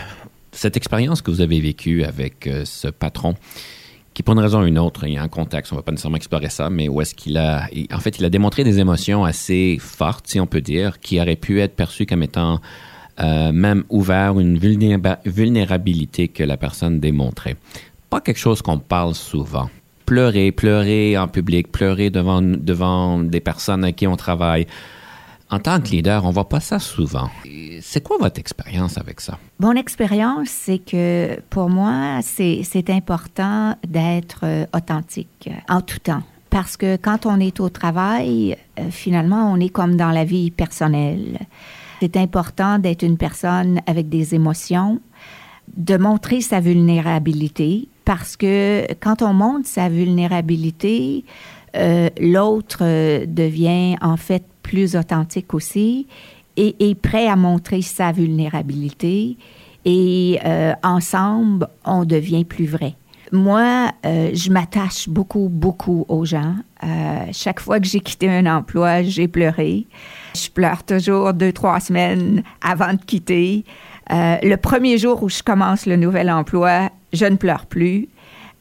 [0.50, 3.36] cette expérience que vous avez vécue avec euh, ce patron
[4.12, 6.18] qui, pour une raison ou une autre, a un contexte, on ne va pas nécessairement
[6.18, 7.68] explorer ça, mais où est-ce qu'il a...
[7.90, 11.34] En fait, il a démontré des émotions assez fortes, si on peut dire, qui auraient
[11.34, 12.60] pu être perçues comme étant
[13.18, 17.56] euh, même ouvert une vulnéra- vulnérabilité que la personne démontrait.
[18.10, 19.70] Pas quelque chose qu'on parle souvent.
[20.06, 24.66] Pleurer, pleurer en public, pleurer devant, devant des personnes avec qui on travaille.
[25.50, 27.28] En tant que leader, on voit pas ça souvent.
[27.82, 29.38] C'est quoi votre expérience avec ça?
[29.58, 35.98] Mon expérience, c'est que pour moi, c'est c'est important d'être euh, authentique euh, en tout
[35.98, 36.22] temps.
[36.48, 40.50] Parce que quand on est au travail, euh, finalement, on est comme dans la vie
[40.50, 41.38] personnelle.
[42.00, 45.00] C'est important d'être une personne avec des émotions,
[45.76, 51.24] de montrer sa vulnérabilité, parce que quand on montre sa vulnérabilité,
[51.74, 56.06] euh, l'autre euh, devient en fait plus authentique aussi
[56.56, 59.36] et est prêt à montrer sa vulnérabilité
[59.84, 62.94] et euh, ensemble, on devient plus vrai.
[63.34, 66.54] Moi, je m'attache beaucoup, beaucoup aux gens.
[67.32, 69.86] Chaque fois que j'ai quitté un emploi, j'ai pleuré.
[70.36, 73.64] Je pleure toujours deux, trois semaines avant de quitter.
[74.10, 78.08] Le premier jour où je commence le nouvel emploi, je ne pleure plus.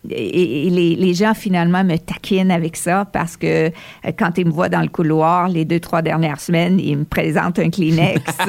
[0.09, 3.71] Et, les, les gens, finalement, me taquinent avec ça parce que euh,
[4.17, 7.59] quand ils me voient dans le couloir les deux, trois dernières semaines, ils me présentent
[7.59, 8.21] un Kleenex,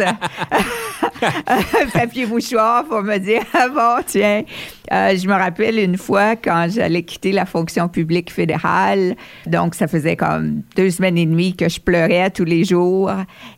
[1.23, 4.45] un papier mouchoir pour me dire Ah bon, tiens.
[4.93, 9.15] Euh, je me rappelle une fois quand j'allais quitter la fonction publique fédérale.
[9.47, 13.11] Donc, ça faisait comme deux semaines et demie que je pleurais tous les jours.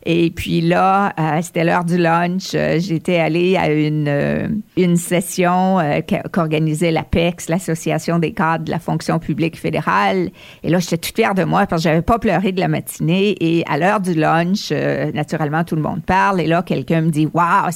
[0.05, 2.51] Et puis là, euh, c'était l'heure du lunch.
[2.51, 5.99] J'étais allée à une, une session euh,
[6.31, 7.84] qu'organisait l'APEX, l'Association
[8.19, 10.29] des cadres de la fonction publique fédérale.
[10.63, 13.35] Et là, j'étais toute fière de moi parce que j'avais pas pleuré de la matinée.
[13.39, 16.41] Et à l'heure du lunch, euh, naturellement, tout le monde parle.
[16.41, 17.69] Et là, quelqu'un me dit, Waouh,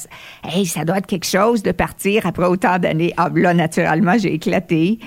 [0.43, 3.13] hey, ça doit être quelque chose de partir après autant d'années.
[3.17, 5.00] Ah, là, naturellement, j'ai éclaté.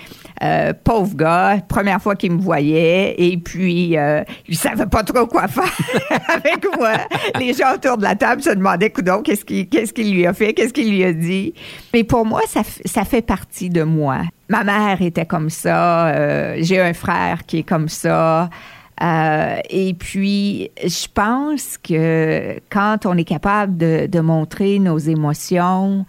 [0.43, 5.25] Euh, pauvre gars, première fois qu'il me voyait, et puis euh, il savait pas trop
[5.27, 5.62] quoi faire
[6.29, 6.95] avec moi.
[7.38, 10.53] Les gens autour de la table se demandaient, coudon, qu'est-ce qu'il qu'il lui a fait,
[10.53, 11.55] qu'est-ce qu'il lui a dit?
[11.95, 14.23] Mais pour moi, ça, ça fait partie de moi.
[14.53, 18.51] Ma mère était comme ça, euh, j'ai un frère qui est comme ça.
[19.03, 26.05] Euh, et puis, je pense que quand on est capable de, de montrer nos émotions,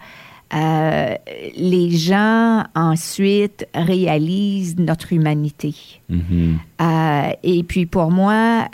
[0.54, 1.14] euh,
[1.56, 5.74] les gens ensuite réalisent notre humanité.
[6.10, 6.58] Mhm.
[6.82, 8.68] Euh, et puis pour moi,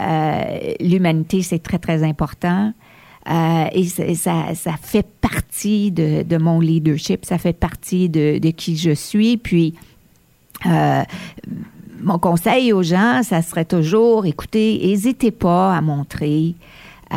[0.81, 2.73] l'humanité, c'est très, très important.
[3.29, 8.51] Euh, et ça, ça, fait partie de, de mon leadership, ça fait partie de, de
[8.51, 9.37] qui je suis.
[9.37, 9.75] Puis,
[10.67, 11.03] euh,
[12.03, 16.55] mon conseil aux gens, ça serait toujours, écoutez, n'hésitez pas à montrer
[17.13, 17.17] euh,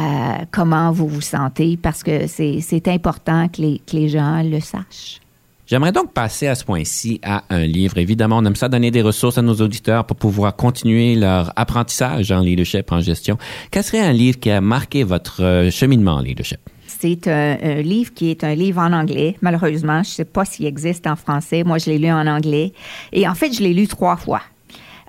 [0.52, 4.60] comment vous vous sentez parce que c'est c'est important que les, que les gens le
[4.60, 5.23] sachent.
[5.66, 7.98] J'aimerais donc passer à ce point-ci à un livre.
[7.98, 12.32] Évidemment, on aime ça donner des ressources à nos auditeurs pour pouvoir continuer leur apprentissage
[12.32, 13.38] en leadership, en gestion.
[13.72, 16.60] Quel serait un livre qui a marqué votre euh, cheminement en leadership?
[16.86, 19.38] C'est un, un livre qui est un livre en anglais.
[19.42, 21.64] Malheureusement, je ne sais pas s'il existe en français.
[21.64, 22.74] Moi, je l'ai lu en anglais.
[23.12, 24.42] Et en fait, je l'ai lu trois fois.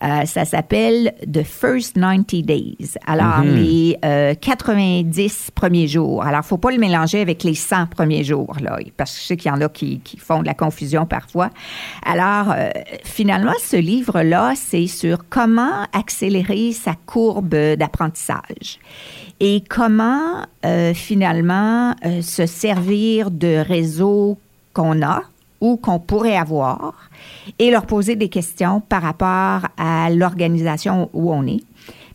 [0.04, 2.94] Euh, ça s'appelle The First 90 Days.
[3.06, 3.54] Alors, Mhm.
[3.56, 6.22] les euh, 90 premiers jours.
[6.24, 9.36] Alors, faut pas le mélanger avec les 100 premiers jours, là, parce que je sais
[9.36, 11.50] qu'il y en a qui, qui font de la confusion parfois.
[12.04, 12.68] Alors, euh,
[13.04, 18.78] finalement, ce livre-là, c'est sur comment accélérer sa courbe d'apprentissage
[19.40, 24.38] et comment, euh, finalement, euh, se servir de réseaux
[24.74, 25.22] qu'on a
[25.77, 27.11] qu'on pourrait avoir
[27.59, 31.62] et leur poser des questions par rapport à l'organisation où on est.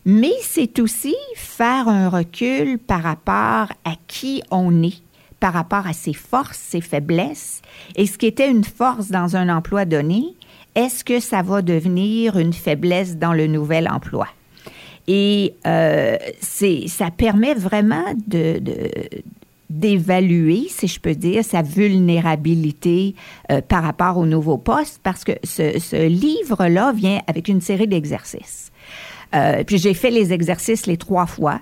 [0.04, 5.02] Mais c'est aussi faire un recul par rapport à qui on est,
[5.40, 7.60] par rapport à ses forces, ses faiblesses.
[7.96, 10.24] Et ce qui était une force dans un emploi donné,
[10.74, 14.28] est-ce que ça va devenir une faiblesse dans le nouvel emploi?
[15.06, 18.62] Et euh, ça permet vraiment de-
[19.70, 23.14] d'évaluer, si je peux dire, sa vulnérabilité
[23.50, 27.88] euh, par rapport au nouveau poste, parce que ce, ce livre-là vient avec une série
[27.88, 28.70] d'exercices.
[29.34, 31.60] Euh, puis j'ai fait les exercices les trois fois.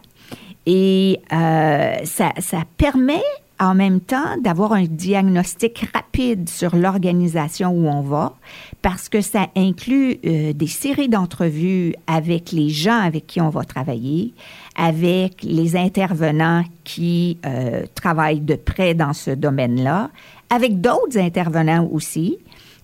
[0.67, 3.23] Et euh, ça, ça permet
[3.61, 8.35] en même temps d'avoir un diagnostic rapide sur l'organisation où on va,
[8.83, 13.65] parce que ça inclut euh, des séries d'entrevues avec les gens avec qui on va
[13.65, 14.33] travailler,
[14.79, 20.11] avec les intervenants qui euh, travaillent de près dans ce domaine-là,
[20.49, 22.39] avec d'autres intervenants aussi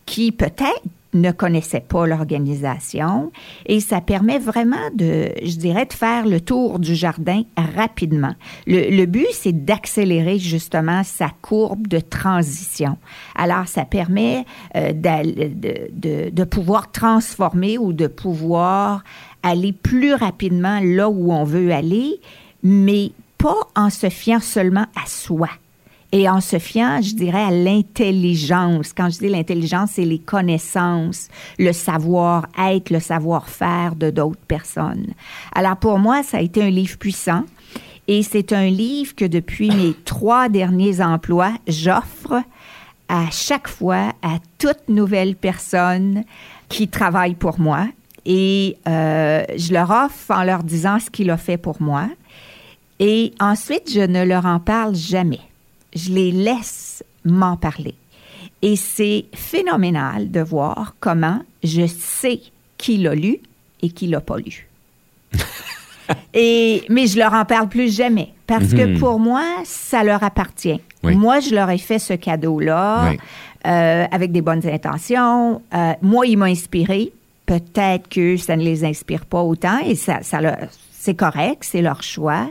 [0.05, 0.83] qui peut-être
[1.15, 3.31] ne connaissaient pas l'organisation
[3.67, 7.43] et ça permet vraiment de, je dirais, de faire le tour du jardin
[7.77, 8.35] rapidement.
[8.67, 12.99] Le, le but, c'est d'accélérer justement sa courbe de transition.
[13.37, 14.45] Alors, ça permet
[14.77, 19.05] euh, de, de, de pouvoir transformer ou de pouvoir
[19.45, 22.21] aller plus rapidement là où on veut aller,
[22.65, 25.49] mais pas en se fiant seulement à soi.
[26.11, 28.93] Et en se fiant, je dirais, à l'intelligence.
[28.93, 31.29] Quand je dis l'intelligence, c'est les connaissances,
[31.59, 35.09] le savoir-être, le savoir-faire de d'autres personnes.
[35.55, 37.45] Alors pour moi, ça a été un livre puissant.
[38.07, 42.43] Et c'est un livre que depuis mes trois derniers emplois, j'offre
[43.09, 46.25] à chaque fois à toute nouvelle personne
[46.69, 47.89] qui travaille pour moi.
[48.27, 52.09] Et euh, je leur offre en leur disant ce qu'il a fait pour moi.
[53.01, 55.41] Et ensuite, je ne leur en parle jamais.
[55.95, 57.95] Je les laisse m'en parler.
[58.63, 62.41] Et c'est phénoménal de voir comment je sais
[62.79, 63.39] qui l'a lu
[63.83, 64.69] et qui l'a pas lu.
[66.35, 68.33] et, mais je leur en parle plus jamais.
[68.47, 68.99] Parce que Mhm.
[68.99, 70.81] pour moi, ça leur appartient.
[71.03, 71.15] Oui.
[71.17, 73.19] Moi, je leur ai fait ce cadeau-là Oui.
[73.67, 75.63] euh, avec des bonnes intentions.
[75.75, 77.13] Euh, moi, il m'a inspiré.
[77.47, 80.41] Peut-être que ça ne les inspire pas autant et ça, ça
[81.05, 82.51] c'est correct, c'est leur choix.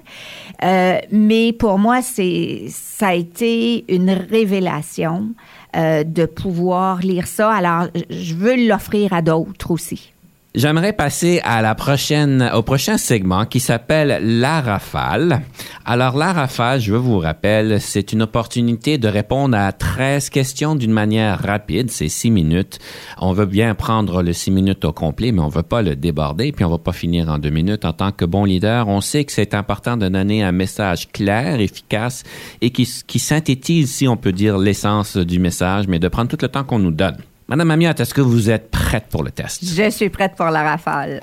[0.64, 5.34] Euh, mais pour moi, c'est, ça a été une révélation
[5.76, 7.52] euh, de pouvoir lire ça.
[7.52, 10.13] Alors, je veux l'offrir à d'autres aussi.
[10.56, 15.42] J'aimerais passer à la prochaine, au prochain segment qui s'appelle La Rafale.
[15.84, 20.92] Alors, La Rafale, je vous rappelle, c'est une opportunité de répondre à 13 questions d'une
[20.92, 21.90] manière rapide.
[21.90, 22.78] C'est 6 minutes.
[23.18, 26.52] On veut bien prendre le 6 minutes au complet, mais on veut pas le déborder,
[26.52, 27.84] puis on va pas finir en deux minutes.
[27.84, 31.62] En tant que bon leader, on sait que c'est important de donner un message clair,
[31.62, 32.22] efficace
[32.62, 36.38] et qui, qui synthétise, si on peut dire, l'essence du message, mais de prendre tout
[36.40, 37.18] le temps qu'on nous donne.
[37.48, 39.64] Madame Amiot, est-ce que vous êtes prête pour le test?
[39.66, 41.20] Je suis prête pour la rafale.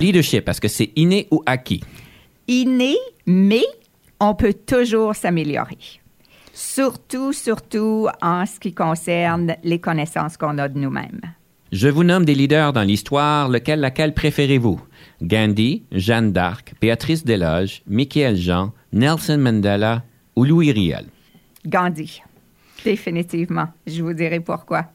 [0.00, 1.82] Leadership, est-ce que c'est inné ou acquis?
[2.48, 3.64] inné, mais
[4.20, 5.78] on peut toujours s'améliorer.
[6.54, 11.20] Surtout, surtout en ce qui concerne les connaissances qu'on a de nous-mêmes.
[11.70, 14.80] Je vous nomme des leaders dans l'histoire, lequel, laquelle préférez-vous?
[15.20, 20.02] Gandhi, Jeanne d'Arc, Béatrice Desloges, Michael Jean, Nelson Mandela
[20.34, 21.04] ou Louis Riel?
[21.66, 22.22] Gandhi,
[22.86, 23.68] définitivement.
[23.86, 24.86] Je vous dirai pourquoi.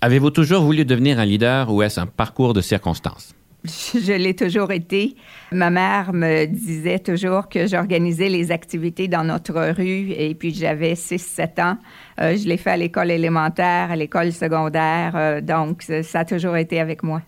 [0.00, 3.34] Avez-vous toujours voulu devenir un leader ou est-ce un parcours de circonstances?
[3.94, 5.14] Je l'ai toujours été.
[5.52, 10.94] Ma mère me disait toujours que j'organisais les activités dans notre rue et puis j'avais
[10.94, 11.78] 6-7 ans.
[12.20, 16.56] Euh, je l'ai fait à l'école élémentaire, à l'école secondaire, euh, donc ça a toujours
[16.56, 17.22] été avec moi.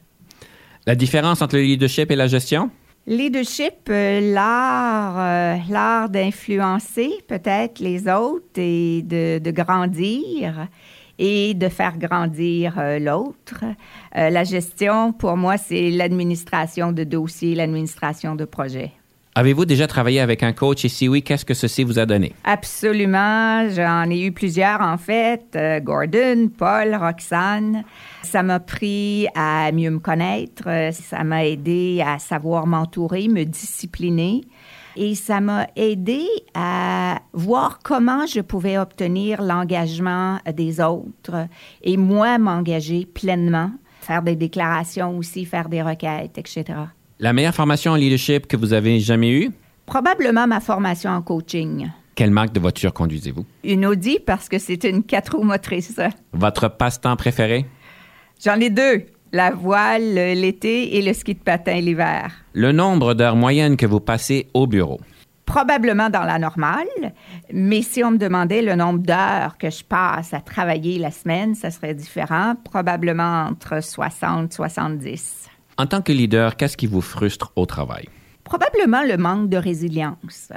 [0.87, 2.71] La différence entre le leadership et la gestion?
[3.07, 10.69] Leadership, euh, l'art, l'art d'influencer peut-être les autres et de, de grandir
[11.19, 13.65] et de faire grandir euh, l'autre.
[14.17, 18.93] Euh, la gestion, pour moi, c'est l'administration de dossiers, l'administration de projets.
[19.37, 20.85] Avez-vous déjà travaillé avec un coach?
[20.85, 22.33] Et si oui, qu'est-ce que ceci vous a donné?
[22.45, 23.69] Absolument.
[23.69, 25.43] J'en ai eu plusieurs en fait.
[25.57, 27.83] Euh, Gordon, Paul, Roxane.
[28.23, 30.69] Ça m'a pris à mieux me connaître.
[30.93, 34.43] Ça m'a aidé à savoir m'entourer, me discipliner.
[34.97, 36.25] Et ça m'a aidé
[36.55, 41.49] à voir comment je pouvais obtenir l'engagement des autres
[41.83, 46.65] et moi m'engager pleinement, faire des déclarations aussi, faire des requêtes, etc.
[47.19, 49.51] La meilleure formation en leadership que vous avez jamais eue?
[49.87, 51.91] Probablement ma formation en coaching.
[52.15, 53.45] Quelle marque de voiture conduisez-vous?
[53.65, 56.01] Une Audi parce que c'est une quatre roues motrices.
[56.33, 57.67] Votre passe-temps préféré?
[58.45, 62.31] J'en ai deux la voile l'été et le ski de patin l'hiver.
[62.53, 65.01] Le nombre d'heures moyennes que vous passez au bureau.
[65.45, 67.13] Probablement dans la normale,
[67.53, 71.57] mais si on me demandait le nombre d'heures que je passe à travailler la semaine,
[71.57, 75.49] ça serait différent, probablement entre 60 et 70.
[75.79, 78.09] En tant que leader, qu'est-ce qui vous frustre au travail?
[78.45, 80.53] Probablement le manque de résilience.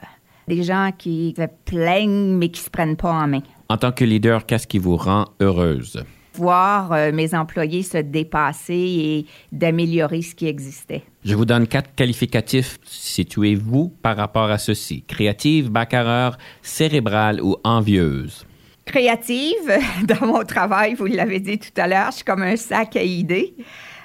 [0.48, 3.42] Des gens qui se plaignent mais qui ne se prennent pas en main.
[3.70, 6.04] En tant que leader, qu'est-ce qui vous rend heureuse?
[6.38, 11.04] Voir euh, mes employés se dépasser et d'améliorer ce qui existait.
[11.26, 12.78] Je vous donne quatre qualificatifs.
[12.86, 15.04] Situez-vous par rapport à ceci.
[15.08, 18.46] Créative, bacarreur, cérébrale ou envieuse?
[18.86, 22.96] Créative, dans mon travail, vous l'avez dit tout à l'heure, je suis comme un sac
[22.96, 23.54] à idées.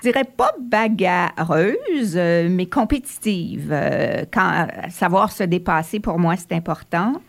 [0.02, 3.68] Je dirais pas bagarreuse, euh, mais compétitive.
[3.70, 7.22] Euh, quand savoir se dépasser, pour moi, c'est important.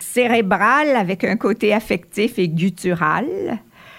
[0.00, 3.26] Cérébrale avec un côté affectif et guttural.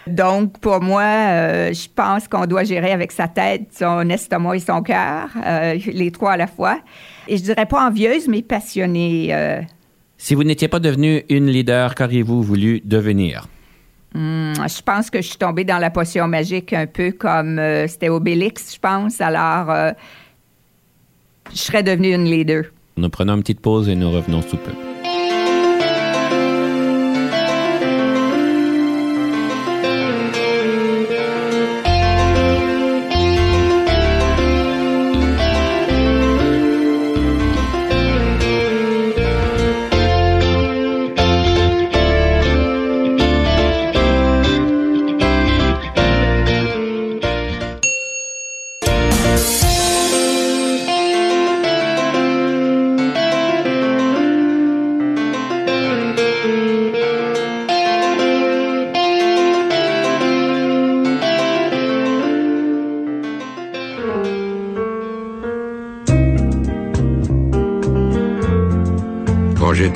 [0.07, 4.59] Donc, pour moi, euh, je pense qu'on doit gérer avec sa tête, son estomac et
[4.59, 6.79] son cœur, euh, les trois à la fois.
[7.27, 9.29] Et je dirais pas envieuse, mais passionnée.
[9.31, 9.61] Euh.
[10.17, 13.47] Si vous n'étiez pas devenue une leader, qu'auriez-vous voulu devenir?
[14.13, 18.09] Hmm, je pense que je suis tombée dans la potion magique un peu comme c'était
[18.09, 19.21] Obélix, je pense.
[19.21, 19.67] Alors,
[21.51, 22.63] je serais devenue une leader.
[22.95, 24.71] Nous prenons une petite pause et nous revenons sous peu.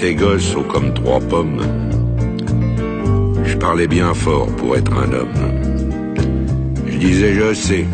[0.01, 1.61] Tes gosses sont comme trois pommes.
[3.45, 5.29] Je parlais bien fort pour être un homme.
[6.87, 7.85] Je disais je sais,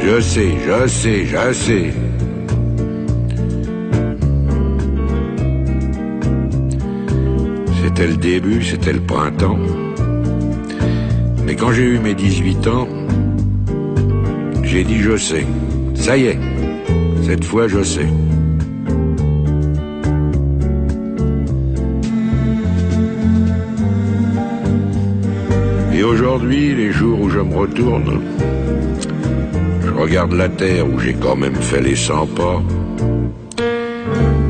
[0.00, 1.92] je sais, je sais, je sais.
[7.82, 9.58] C'était le début, c'était le printemps.
[11.44, 12.86] Mais quand j'ai eu mes 18 ans,
[14.62, 15.46] j'ai dit je sais.
[15.96, 16.38] Ça y est,
[17.24, 18.06] cette fois je sais.
[26.36, 28.20] Aujourd'hui, les jours où je me retourne,
[29.82, 32.62] je regarde la terre où j'ai quand même fait les 100 pas,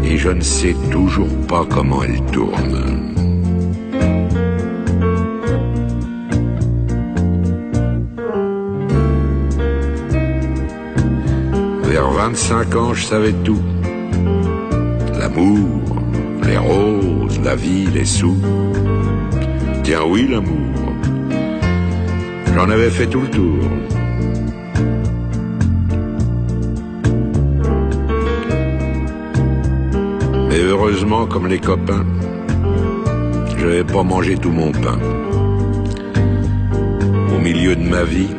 [0.04, 3.12] et je ne sais toujours pas comment elle tourne.
[11.84, 13.62] Vers 25 ans, je savais tout.
[15.20, 16.02] L'amour,
[16.48, 18.38] les roses, la vie, les sous.
[19.84, 20.65] Tiens oui, l'amour.
[22.56, 23.58] J'en avais fait tout le tour.
[30.48, 32.06] Mais heureusement, comme les copains,
[33.58, 34.98] je n'avais pas mangé tout mon pain.
[37.36, 38.34] Au milieu de ma vie,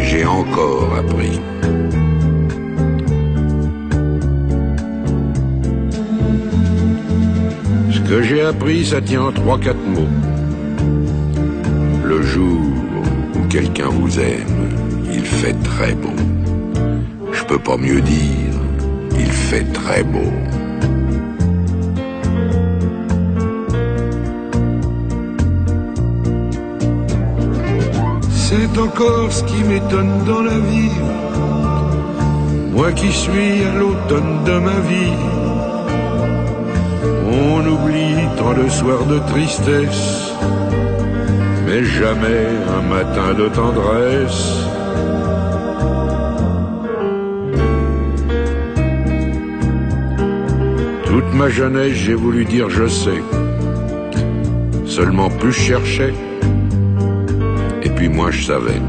[0.00, 1.38] j'ai encore appris.
[7.90, 10.31] Ce que j'ai appris, ça tient en trois, quatre mots.
[13.52, 14.70] Quelqu'un vous aime,
[15.12, 16.16] il fait très beau.
[17.32, 18.54] Je peux pas mieux dire,
[19.18, 20.32] il fait très beau.
[28.30, 30.98] C'est encore ce qui m'étonne dans la vie.
[32.74, 35.20] Moi qui suis à l'automne de ma vie.
[37.50, 40.32] On oublie tant de soirs de tristesse,
[41.72, 42.44] mais jamais
[42.76, 44.44] un matin de tendresse.
[51.06, 53.22] Toute ma jeunesse, j'ai voulu dire je sais.
[54.84, 56.14] Seulement plus je cherchais,
[57.82, 58.82] et puis moins je savais.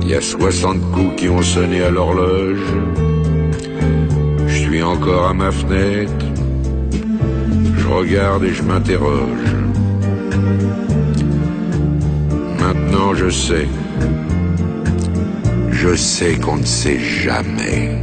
[0.00, 2.66] Il y a 60 coups qui ont sonné à l'horloge.
[4.46, 6.24] Je suis encore à ma fenêtre.
[7.76, 9.69] Je regarde et je m'interroge.
[13.12, 13.68] Je sais.
[15.70, 17.98] Je sais qu'on ne sait jamais.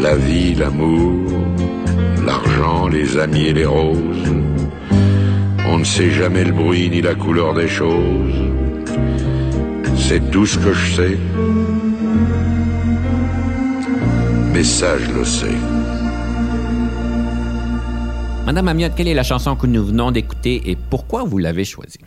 [0.00, 1.30] La vie, l'amour,
[2.24, 4.34] l'argent, les amis et les roses.
[5.68, 8.34] On ne sait jamais le bruit ni la couleur des choses.
[9.96, 11.18] C'est tout ce que je sais.
[14.52, 15.58] Mais ça, je le sais.
[18.46, 22.00] Madame Amiotte, quelle est la chanson que nous venons d'écouter et pourquoi vous l'avez choisie?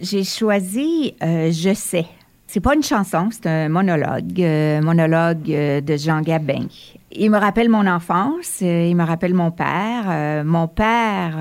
[0.00, 2.06] J'ai choisi euh, Je sais.
[2.46, 6.66] C'est pas une chanson, c'est un monologue, euh, monologue euh, de Jean Gabin.
[7.10, 10.44] Il me rappelle mon enfance, il me rappelle mon père.
[10.44, 11.36] Mon père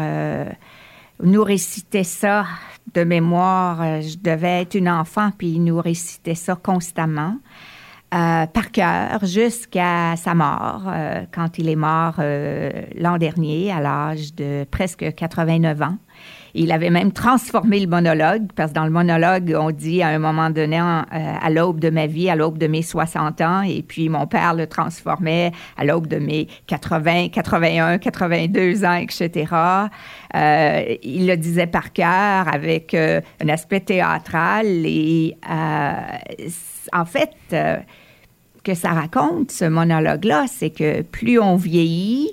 [1.22, 2.45] nous récitait ça
[2.93, 4.01] de mémoire.
[4.01, 7.38] Je devais être une enfant, puis il nous récitait ça constamment.
[8.12, 10.84] par cœur jusqu'à sa mort,
[11.32, 12.22] quand il est mort
[12.95, 15.97] l'an dernier à l'âge de presque 89 ans.
[16.56, 20.20] Il avait même transformé le monologue, parce que dans le monologue, on dit à un
[20.20, 23.82] moment donné, euh, à l'aube de ma vie, à l'aube de mes 60 ans, et
[23.82, 29.51] puis mon père le transformait à l'aube de mes 80, 81, 82 ans, etc.
[30.36, 35.36] Euh, il le disait par cœur avec euh, un aspect théâtral et
[36.91, 37.32] en fait,
[38.64, 42.32] que ça raconte, ce monologue-là, c'est que plus on vieillit,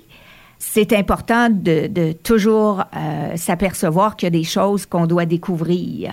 [0.62, 6.12] c'est important de, toujours euh, s'apercevoir qu'il y a des choses qu'on doit découvrir,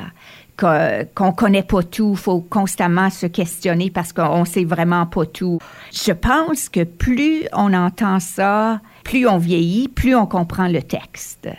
[0.58, 2.12] qu'on connaît pas tout.
[2.14, 5.60] Il faut constamment se questionner parce qu'on sait vraiment pas tout.
[5.93, 11.50] Je pense que plus on entend ça, plus on vieillit, plus on comprend le texte.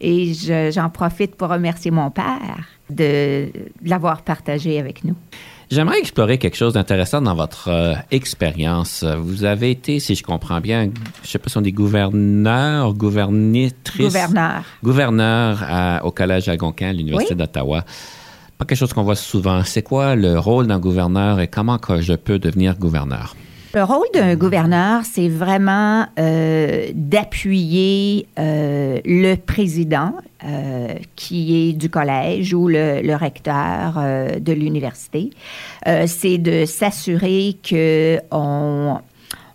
[0.00, 3.48] Et je- j'en profite pour remercier mon père de
[3.84, 5.16] l'avoir partagé avec nous.
[5.68, 9.02] J'aimerais explorer quelque chose d'intéressant dans votre euh, expérience.
[9.18, 10.90] Vous avez été, si je comprends bien,
[11.24, 14.06] je sais pas si on dit gouverneur, gouvernitrice.
[14.06, 14.62] Gouverneur.
[14.84, 17.38] Gouverneur à- au Collège Algonquin, à l'Université Oui.
[17.38, 17.84] d'Ottawa.
[18.58, 19.64] Pas quelque chose qu'on voit souvent.
[19.64, 23.34] C'est quoi le rôle d'un gouverneur et comment que je peux devenir gouverneur?
[23.76, 30.14] Le rôle d'un gouverneur, c'est vraiment euh, d'appuyer euh, le président
[30.44, 35.28] euh, qui est du collège ou le, le recteur euh, de l'université.
[35.86, 38.98] Euh, c'est de s'assurer que on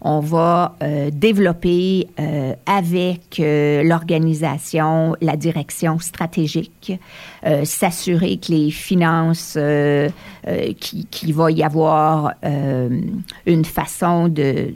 [0.03, 6.93] on va euh, développer euh, avec euh, l'organisation la direction stratégique,
[7.63, 9.57] s'assurer que les finances,
[10.79, 12.33] qui- qu'il va y avoir
[13.45, 14.73] une façon de,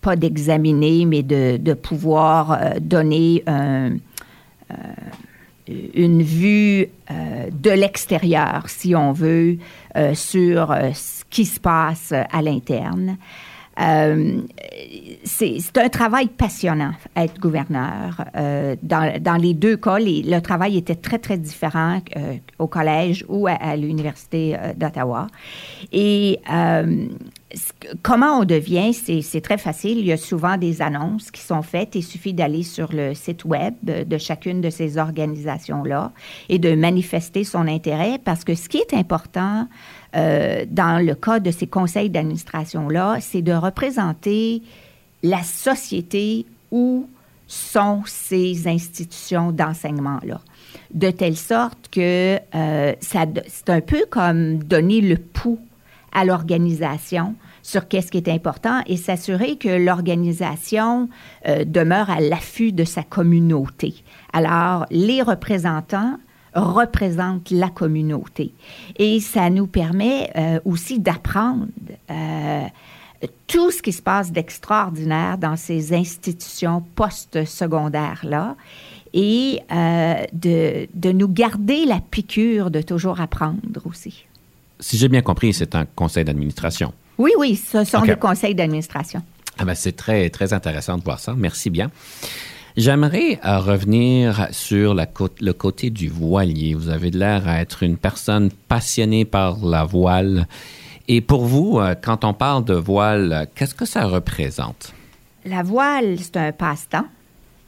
[0.00, 3.96] pas d'examiner, mais de, pouvoir donner un,
[5.94, 9.58] une vue de l'extérieur, si on veut,
[10.14, 13.16] sur ce qui se passe à l'interne.
[13.80, 14.40] Euh,
[15.24, 18.24] c'est un travail passionnant, être gouverneur.
[18.36, 22.66] Euh, dans, dans les deux cas, les- le travail était très, très différent euh, au
[22.66, 25.28] collège ou à, à l'Université d'Ottawa.
[25.92, 26.40] Et
[28.02, 29.98] comment on devient, c'est très facile.
[29.98, 31.94] Il y a souvent des annonces qui sont faites.
[31.94, 36.12] Il suffit d'aller sur le site web de chacune de ces organisations-là
[36.48, 39.68] et de manifester son intérêt parce que ce qui est important
[40.16, 44.62] euh, dans le cas de ces conseils d'administration-là, c'est de représenter
[45.22, 47.08] la société où
[47.46, 50.40] sont ces institutions d'enseignement-là.
[50.92, 55.58] De telle sorte que euh, c'est un peu comme donner le pouls
[56.12, 61.08] à l'organisation sur qu'est-ce qui est important et s'assurer que l'organisation
[61.46, 63.94] euh, demeure à l'affût de sa communauté.
[64.32, 66.16] Alors, les représentants
[66.54, 68.52] représentent la communauté.
[68.98, 71.66] Et ça nous permet euh, aussi d'apprendre
[72.10, 72.64] euh,
[73.46, 78.56] tout ce qui se passe d'extraordinaire dans ces institutions post-secondaires-là
[79.14, 84.26] et de, de nous garder la piqûre de toujours apprendre aussi.
[84.80, 86.92] Si j'ai bien compris, c'est un conseil d'administration.
[87.18, 89.22] Oui, oui, ce sont des conseils d'administration.
[89.58, 91.34] Ah ben, c'est très, très intéressant de voir ça.
[91.36, 91.90] Merci bien.
[92.76, 95.06] J'aimerais euh, revenir sur la
[95.40, 96.74] le côté du voilier.
[96.74, 100.46] Vous avez l'air à être une personne passionnée par la voile.
[101.08, 104.92] Et pour vous, euh, quand on parle de voile, qu'est-ce que ça représente?
[105.44, 107.06] La voile, c'est un passe-temps,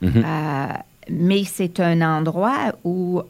[0.03, 0.25] mm-hmm.
[0.25, 0.73] euh,
[1.11, 3.23] mais c'est un endroit où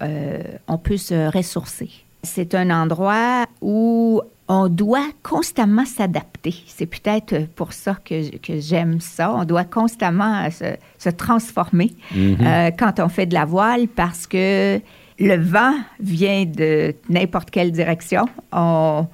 [0.67, 1.91] on peut se ressourcer.
[2.23, 4.21] C'est un endroit où
[4.53, 6.53] on doit constamment s'adapter.
[6.67, 9.33] C'est peut-être pour ça que, que j'aime ça.
[9.33, 12.39] On doit constamment se, transformer mhm.
[12.41, 14.81] euh, quand on fait de la voile parce que
[15.21, 18.27] le vent vient de n'importe quelle direction.
[18.51, 19.07] On,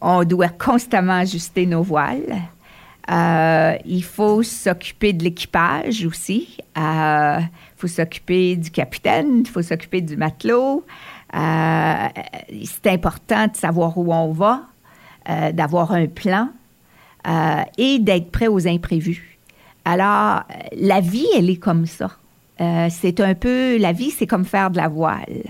[0.00, 2.42] on, doit constamment ajuster nos voiles.
[3.08, 6.56] Euh, il faut s'occuper de l'équipage aussi.
[6.76, 7.38] Il euh,
[7.76, 10.84] faut s'occuper du capitaine, il faut s'occuper du matelot.
[11.34, 12.08] Euh,
[12.64, 14.62] c'est important de savoir où on va,
[15.28, 16.48] euh, d'avoir un plan
[17.26, 19.38] euh, et d'être prêt aux imprévus.
[19.84, 20.42] Alors,
[20.76, 22.10] la vie, elle est comme ça.
[22.90, 25.42] c'est un peu, la vie, c'est comme faire de la voile.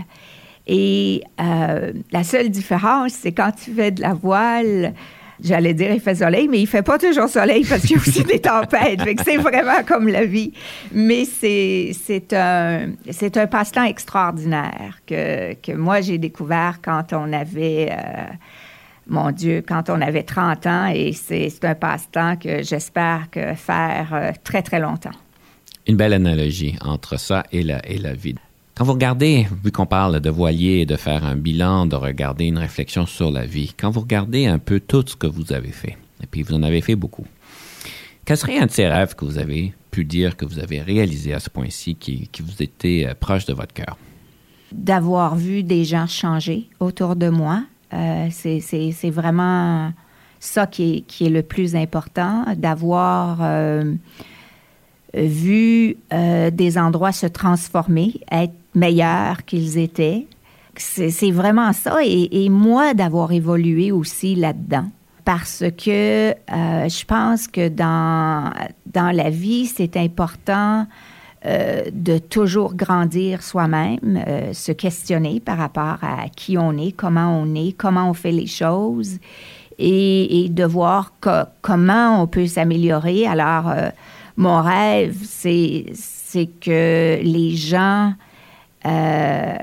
[0.67, 4.95] Et la seule différence, c'est quand tu fais de la voile,
[5.43, 7.99] J'allais dire il fait soleil, mais il fait pas toujours soleil parce qu'il y a
[7.99, 9.01] aussi des tempêtes.
[9.25, 10.53] c'est vraiment comme la vie.
[10.93, 17.33] Mais c'est, c'est un, c'est un passe-temps extraordinaire que, que moi j'ai découvert quand on
[17.33, 18.27] avait, euh,
[19.07, 24.11] mon Dieu, quand on avait 30 ans et c'est, un passe-temps que j'espère que faire
[24.13, 25.11] euh, très, très longtemps.
[25.87, 28.37] Une belle analogie entre ça et la, et la vie.
[28.75, 32.59] Quand vous regardez, vu qu'on parle de voilier, de faire un bilan, de regarder une
[32.59, 35.99] réflexion sur la vie, quand vous regardez un peu tout ce que vous avez fait,
[36.23, 37.27] et puis vous en avez fait beaucoup,
[38.25, 41.35] quel serait un de ces rêves que vous avez pu dire que vous avez réalisé
[41.35, 43.99] à ce point-ci qui, vous était euh, proche de votre cœur?
[44.71, 47.65] D'avoir vu des gens changer autour de moi.
[47.93, 49.93] Euh, c'est vraiment
[50.41, 53.95] ça qui est, qui est, le plus important, d'avoir euh,
[55.15, 60.27] vu des endroits se transformer, être meilleurs qu'ils étaient.
[60.77, 61.99] C'est vraiment ça.
[62.03, 64.87] Et, moi, d'avoir évolué aussi là-dedans.
[65.25, 68.53] Parce que euh, je pense que dans,
[68.87, 70.87] dans la vie, c'est important
[71.45, 77.41] euh, de toujours grandir soi-même, euh, se questionner par rapport à qui on est, comment
[77.41, 79.19] on est, comment on fait les choses
[79.79, 81.13] et, de voir
[81.61, 83.27] comment on peut s'améliorer.
[83.27, 83.73] Alors,
[84.37, 88.13] mon rêve, c'est que les gens
[88.85, 89.57] euh,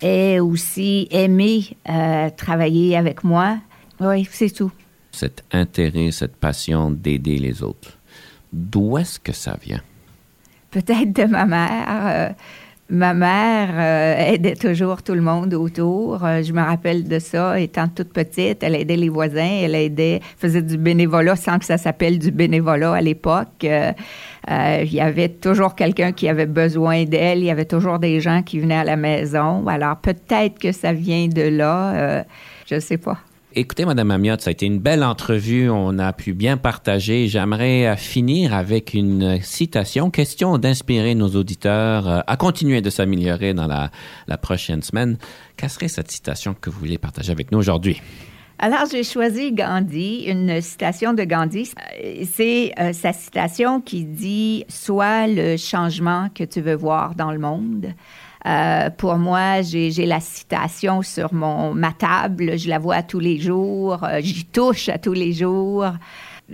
[0.00, 3.58] et aussi aimé euh, travailler avec moi.
[4.00, 4.72] Oui, c'est tout.
[5.12, 7.98] Cet intérêt, cette passion d'aider les autres,
[8.52, 9.82] d'où est-ce que ça vient?
[10.76, 11.86] Peut-être de ma mère.
[11.88, 12.28] Euh,
[12.90, 13.80] ma mère
[14.30, 16.18] aidait toujours tout le monde autour.
[16.20, 20.62] je me rappelle de ça, étant toute petite, elle aidait les voisins, elle aidait, faisait
[20.62, 23.66] du bénévolat sans que ça s'appelle du bénévolat à l'époque.
[24.50, 27.38] Euh, il y avait toujours quelqu'un qui avait besoin d'elle.
[27.38, 29.66] Il y avait toujours des gens qui venaient à la maison.
[29.66, 31.94] Alors peut-être que ça vient de là.
[31.94, 32.22] Euh,
[32.66, 33.18] je ne sais pas.
[33.58, 35.70] Écoutez, Madame Amiotte, ça a été une belle entrevue.
[35.70, 37.26] On a pu bien partager.
[37.26, 43.66] J'aimerais euh, finir avec une citation, question d'inspirer nos auditeurs à continuer de s'améliorer dans
[43.66, 45.16] la, prochaine semaine.
[45.56, 48.02] Quelle serait cette citation que vous voulez partager avec nous aujourd'hui?
[48.58, 51.72] Alors, j'ai choisi Gandhi, une citation de Gandhi.
[52.30, 57.38] C'est euh, sa citation qui dit Sois le changement que tu veux voir dans le
[57.38, 57.94] monde.
[58.44, 62.58] Euh, pour moi, j'ai la citation sur mon, ma table.
[62.58, 64.04] Je la vois tous les jours.
[64.04, 65.86] Euh, j'y touche à tous les jours.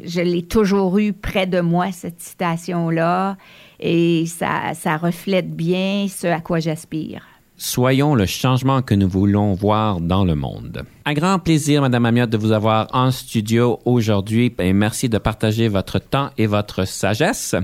[0.03, 3.37] Je l'ai toujours eu près de moi, cette citation-là.
[3.81, 7.23] Et ça, ça reflète bien ce à quoi j'aspire.
[7.57, 10.83] Soyons le changement que nous voulons voir dans le monde.
[11.05, 15.69] Un grand plaisir, Madame Amiotte, de vous avoir en studio aujourd'hui et merci de partager
[15.69, 17.55] votre temps et votre sagesse.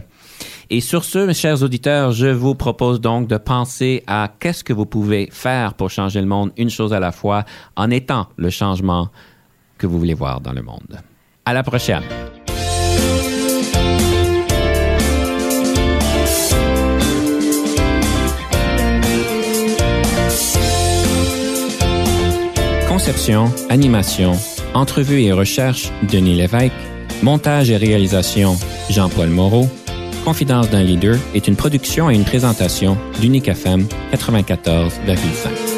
[0.70, 4.72] Et sur ce, mes chers auditeurs, je vous propose donc de penser à qu'est-ce que
[4.72, 7.44] vous pouvez faire pour changer le monde une chose à la fois
[7.76, 9.08] en étant le changement
[9.78, 11.00] que vous voulez voir dans le monde.
[11.44, 12.02] À la prochaine.
[22.88, 24.32] Conception, animation,
[24.74, 26.72] entrevue et recherche, Denis Lévesque.
[27.22, 28.56] Montage et réalisation,
[28.90, 29.68] Jean-Paul Moreau.
[30.24, 35.77] Confidence d'un leader est une production et une présentation d'Unique FM 94,5.